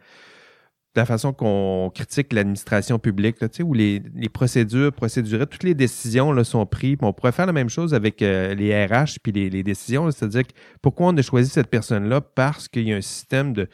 [0.97, 6.33] la façon qu'on critique l'administration publique, là, où les, les procédures, procédures, toutes les décisions
[6.33, 6.97] là, sont prises.
[7.03, 10.11] On pourrait faire la même chose avec les RH puis les, les décisions.
[10.11, 10.43] C'est-à-dire
[10.83, 12.21] pourquoi on a choisi cette personne-là?
[12.21, 13.69] Parce qu'il y a un système de,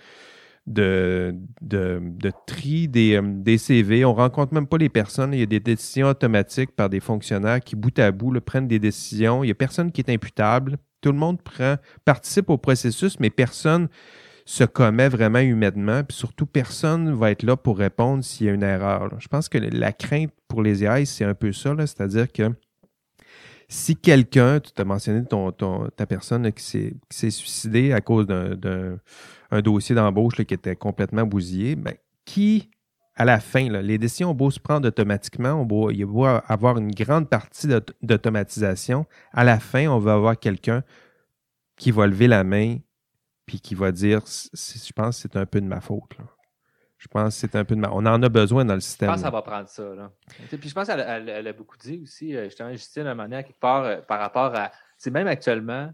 [0.66, 4.04] de, de, tri des, euh, des, CV.
[4.04, 5.34] On rencontre même pas les personnes.
[5.34, 8.78] Il y a des décisions automatiques par des fonctionnaires qui, bout à bout, prennent des
[8.78, 9.44] décisions.
[9.44, 10.78] Il y a personne qui est imputable.
[11.00, 13.88] Tout le monde prend, participe au processus, mais personne
[14.46, 16.02] se commet vraiment humainement.
[16.02, 19.10] Puis surtout, personne va être là pour répondre s'il y a une erreur.
[19.18, 21.74] Je pense que la crainte pour les AI, c'est un peu ça.
[21.78, 22.50] C'est-à-dire que
[23.68, 28.98] si quelqu'un, tu t'as mentionné ton, ta personne qui s'est suicidée à cause d'un
[29.54, 31.94] un dossier d'embauche qui était complètement bousillé, ben,
[32.24, 32.70] qui,
[33.14, 36.76] à la fin, les décisions ont beau se prendre automatiquement, on beau, il va avoir
[36.78, 37.68] une grande partie
[38.02, 39.06] d'automatisation.
[39.32, 40.82] À la fin, on va avoir quelqu'un
[41.76, 42.78] qui va lever la main
[43.46, 46.16] puis qui va dire Je pense que c'est un peu de ma faute.
[47.04, 47.90] Je pense que c'est un peu de ma...
[47.90, 49.08] On en a besoin dans le système.
[49.08, 49.82] Je pense que ça va prendre ça.
[49.94, 50.10] Là.
[50.48, 53.42] Puis je pense qu'elle elle, a beaucoup dit aussi, euh, justement, Justine, à un moment
[53.42, 54.72] quelque part, euh, par rapport à.
[54.96, 55.92] C'est même actuellement,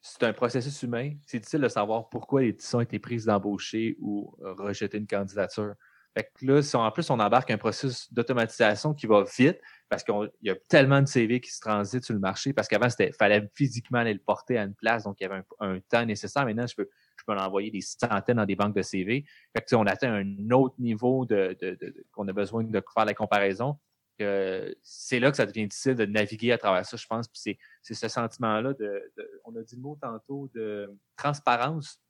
[0.00, 1.10] c'est un processus humain.
[1.26, 5.08] C'est difficile de savoir pourquoi les décisions ont été prises d'embaucher ou euh, rejeter une
[5.08, 5.74] candidature.
[6.16, 10.04] Fait que là, si en plus on embarque un processus d'automatisation qui va vite, parce
[10.04, 13.12] qu'il y a tellement de CV qui se transitent sur le marché, parce qu'avant, il
[13.12, 16.44] fallait physiquement aller le porter à une place, donc il y avait un, temps nécessaire.
[16.44, 19.24] Maintenant, je peux, je peux l'envoyer des centaines dans des banques de CV.
[19.56, 21.56] Fait on atteint un autre niveau de,
[22.12, 23.78] qu'on a besoin de faire la comparaison
[24.82, 27.26] c'est là que ça devient difficile de naviguer à travers ça, je pense.
[27.28, 29.12] Puis c'est ce sentiment-là de,
[29.44, 32.00] On a dit le mot tantôt de transparence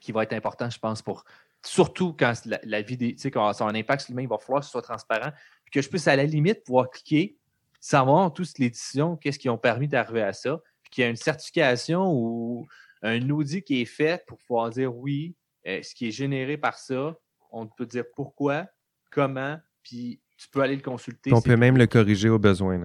[0.00, 1.24] qui va être important, je pense, pour.
[1.64, 2.32] Surtout quand
[2.64, 2.98] la, vie.
[2.98, 4.82] Tu sais, quand ça a un impact sur l'humain, il va falloir que ce soit
[4.82, 5.30] transparent.
[5.64, 7.38] Puis que je puisse à la limite pouvoir cliquer,
[7.80, 10.60] savoir toutes les décisions, qu'est-ce qui ont permis d'arriver à ça.
[10.82, 12.66] Puis qu'il y a une certification ou
[13.02, 15.34] un audit qui est fait pour pouvoir dire oui,
[15.66, 17.16] euh, ce qui est généré par ça,
[17.50, 18.66] on peut dire pourquoi,
[19.10, 21.32] comment, puis tu peux aller le consulter.
[21.32, 22.80] On peut même le corriger au besoin.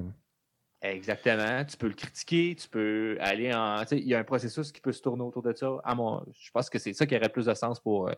[0.82, 1.65] Exactement.
[1.65, 3.84] Tu peux le critiquer, tu peux aller en.
[3.91, 5.70] Il y a un processus qui peut se tourner autour de ça.
[5.84, 8.13] À mon, je pense que c'est ça qui aurait plus de sens pour, euh,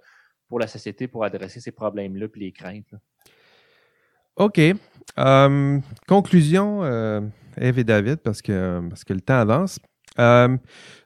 [0.49, 2.93] pour la société pour adresser ces problèmes-là et les craintes.
[4.35, 4.59] OK.
[5.17, 7.21] Euh, conclusion, euh,
[7.57, 9.79] Eve et David, parce que, parce que le temps avance.
[10.19, 10.57] Euh,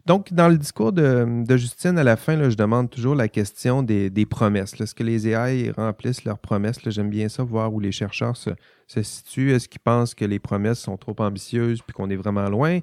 [0.05, 4.25] donc, dans le discours de, Justine, à la fin, je demande toujours la question des,
[4.29, 4.79] promesses.
[4.79, 6.79] Est-ce que les AI remplissent leurs promesses?
[6.87, 8.49] J'aime bien ça, voir où les chercheurs se,
[8.87, 9.53] situent.
[9.53, 12.79] Est-ce qu'ils pensent que les promesses sont trop ambitieuses puis qu'on est vraiment loin?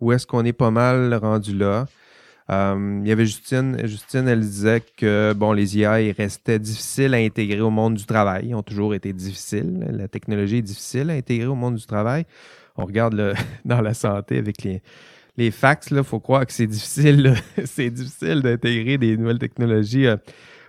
[0.00, 1.86] Ou est-ce qu'on est pas mal rendu là?
[2.50, 7.18] Euh, il y avait Justine, Justine, elle disait que bon, les IA restaient difficiles à
[7.18, 8.46] intégrer au monde du travail.
[8.48, 9.86] Ils ont toujours été difficiles.
[9.90, 12.26] La technologie est difficile à intégrer au monde du travail.
[12.76, 14.82] On regarde dans la santé avec les,
[15.40, 17.32] les fax, il faut croire que c'est difficile,
[18.42, 20.16] d'intégrer des nouvelles technologies euh,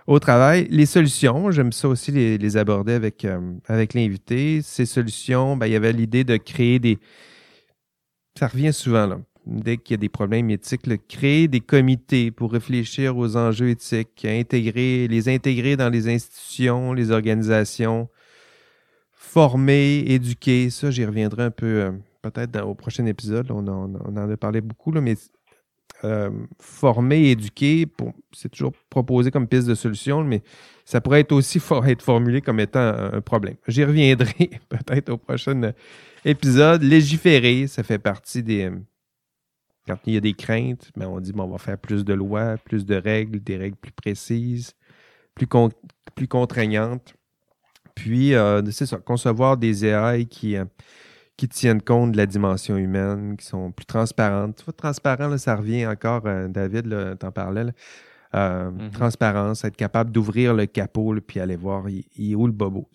[0.06, 0.66] au travail.
[0.70, 4.60] Les solutions, j'aime ça aussi les, aborder avec, euh, avec l'invité.
[4.62, 6.98] Ces solutions, ben, il y avait l'idée de créer des.
[8.38, 9.20] Ça revient souvent, là.
[9.44, 14.24] Dès qu'il y a des problèmes éthiques, créer des comités pour réfléchir aux enjeux éthiques,
[14.24, 18.08] intégrer, les intégrer dans les institutions, les organisations,
[19.12, 20.70] former, éduquer.
[20.70, 21.66] Ça, j'y reviendrai un peu.
[21.66, 21.90] Euh,
[22.22, 25.16] peut-être au prochain épisode, on, en a parlé beaucoup, là, mais
[26.04, 27.86] euh, former, éduquer,
[28.32, 30.42] c'est toujours proposé comme piste de solution, mais
[30.84, 33.56] ça pourrait être aussi être formulé comme étant un, problème.
[33.68, 35.72] J'y reviendrai peut-être au prochain euh,
[36.24, 36.82] épisode.
[36.82, 38.64] Légiférer, ça fait partie des...
[38.64, 38.78] euh,
[39.86, 42.14] Quand il y a des craintes, ben on dit bon, on va faire plus de
[42.14, 44.72] lois, plus de règles, des règles plus précises,
[45.34, 45.46] plus,
[46.16, 47.14] plus contraignantes.
[47.94, 48.32] Puis,
[48.70, 50.56] c'est ça, concevoir des AI qui,
[51.36, 54.56] qui tiennent compte de la dimension humaine, qui sont plus transparentes.
[54.56, 57.64] Tu vois, transparent, là, ça revient encore, euh, David, t'en parlais.
[57.64, 57.72] là.
[58.34, 58.90] Euh, Mhm.
[58.92, 62.52] Transparence, être capable d'ouvrir le capot, là, puis aller voir, il, il est où le
[62.52, 62.88] bobo?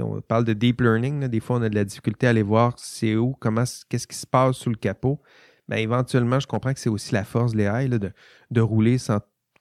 [0.00, 2.42] On parle de deep learning, là, des fois on a de la difficulté à aller
[2.42, 5.20] voir c'est où, comment, qu'est-ce qui se passe sous le capot.
[5.68, 8.10] Ben, éventuellement, je comprends que c'est aussi la force de l'AI là, de,
[8.50, 9.18] de rouler sans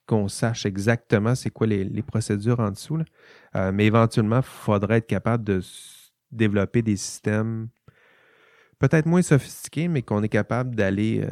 [0.07, 2.95] qu'on sache exactement c'est quoi les, les procédures en dessous.
[2.97, 3.03] là.
[3.57, 5.61] Euh, mais éventuellement, il faudrait être capable de
[6.32, 7.67] développer des systèmes
[8.80, 11.30] peut-être moins sophistiqués, mais qu'on est capable d'aller euh,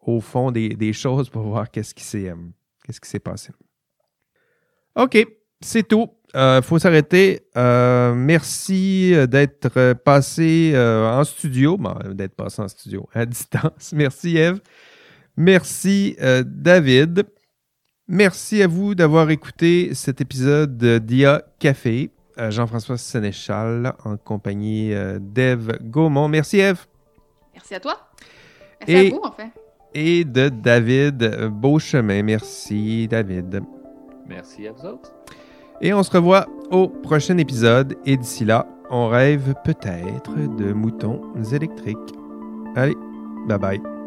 [0.00, 2.36] au fond des, choses pour voir qu'est-ce qui s'est euh,
[2.84, 3.52] qu'est-ce qui s'est passé.
[4.96, 5.18] OK,
[5.60, 6.10] c'est tout.
[6.34, 7.42] Il faut s'arrêter.
[7.56, 11.76] Euh, merci euh, d'être euh, passé euh, en studio.
[11.76, 13.92] Bon, euh, d'être passé en studio à distance.
[13.92, 14.60] Merci, Eve.
[15.36, 17.24] Merci, euh, David.
[18.08, 22.10] Merci à vous d'avoir écouté cet épisode d'IA Café.
[22.40, 26.28] Euh, Jean-François Sénéchal en compagnie euh, d'Ève Gaumont.
[26.28, 26.86] Merci, Eve.
[27.52, 27.96] Merci à toi.
[28.80, 29.50] Merci Et- à vous, en fait.
[29.92, 32.22] Et de David Beauchemin.
[32.22, 33.60] Merci, David.
[34.26, 35.12] Merci à vous autres.
[35.80, 37.96] Et on se revoit au prochain épisode.
[38.06, 41.20] Et d'ici là, on rêve peut-être de moutons
[41.52, 41.98] électriques.
[42.76, 42.96] Allez,
[43.48, 43.99] bye bye.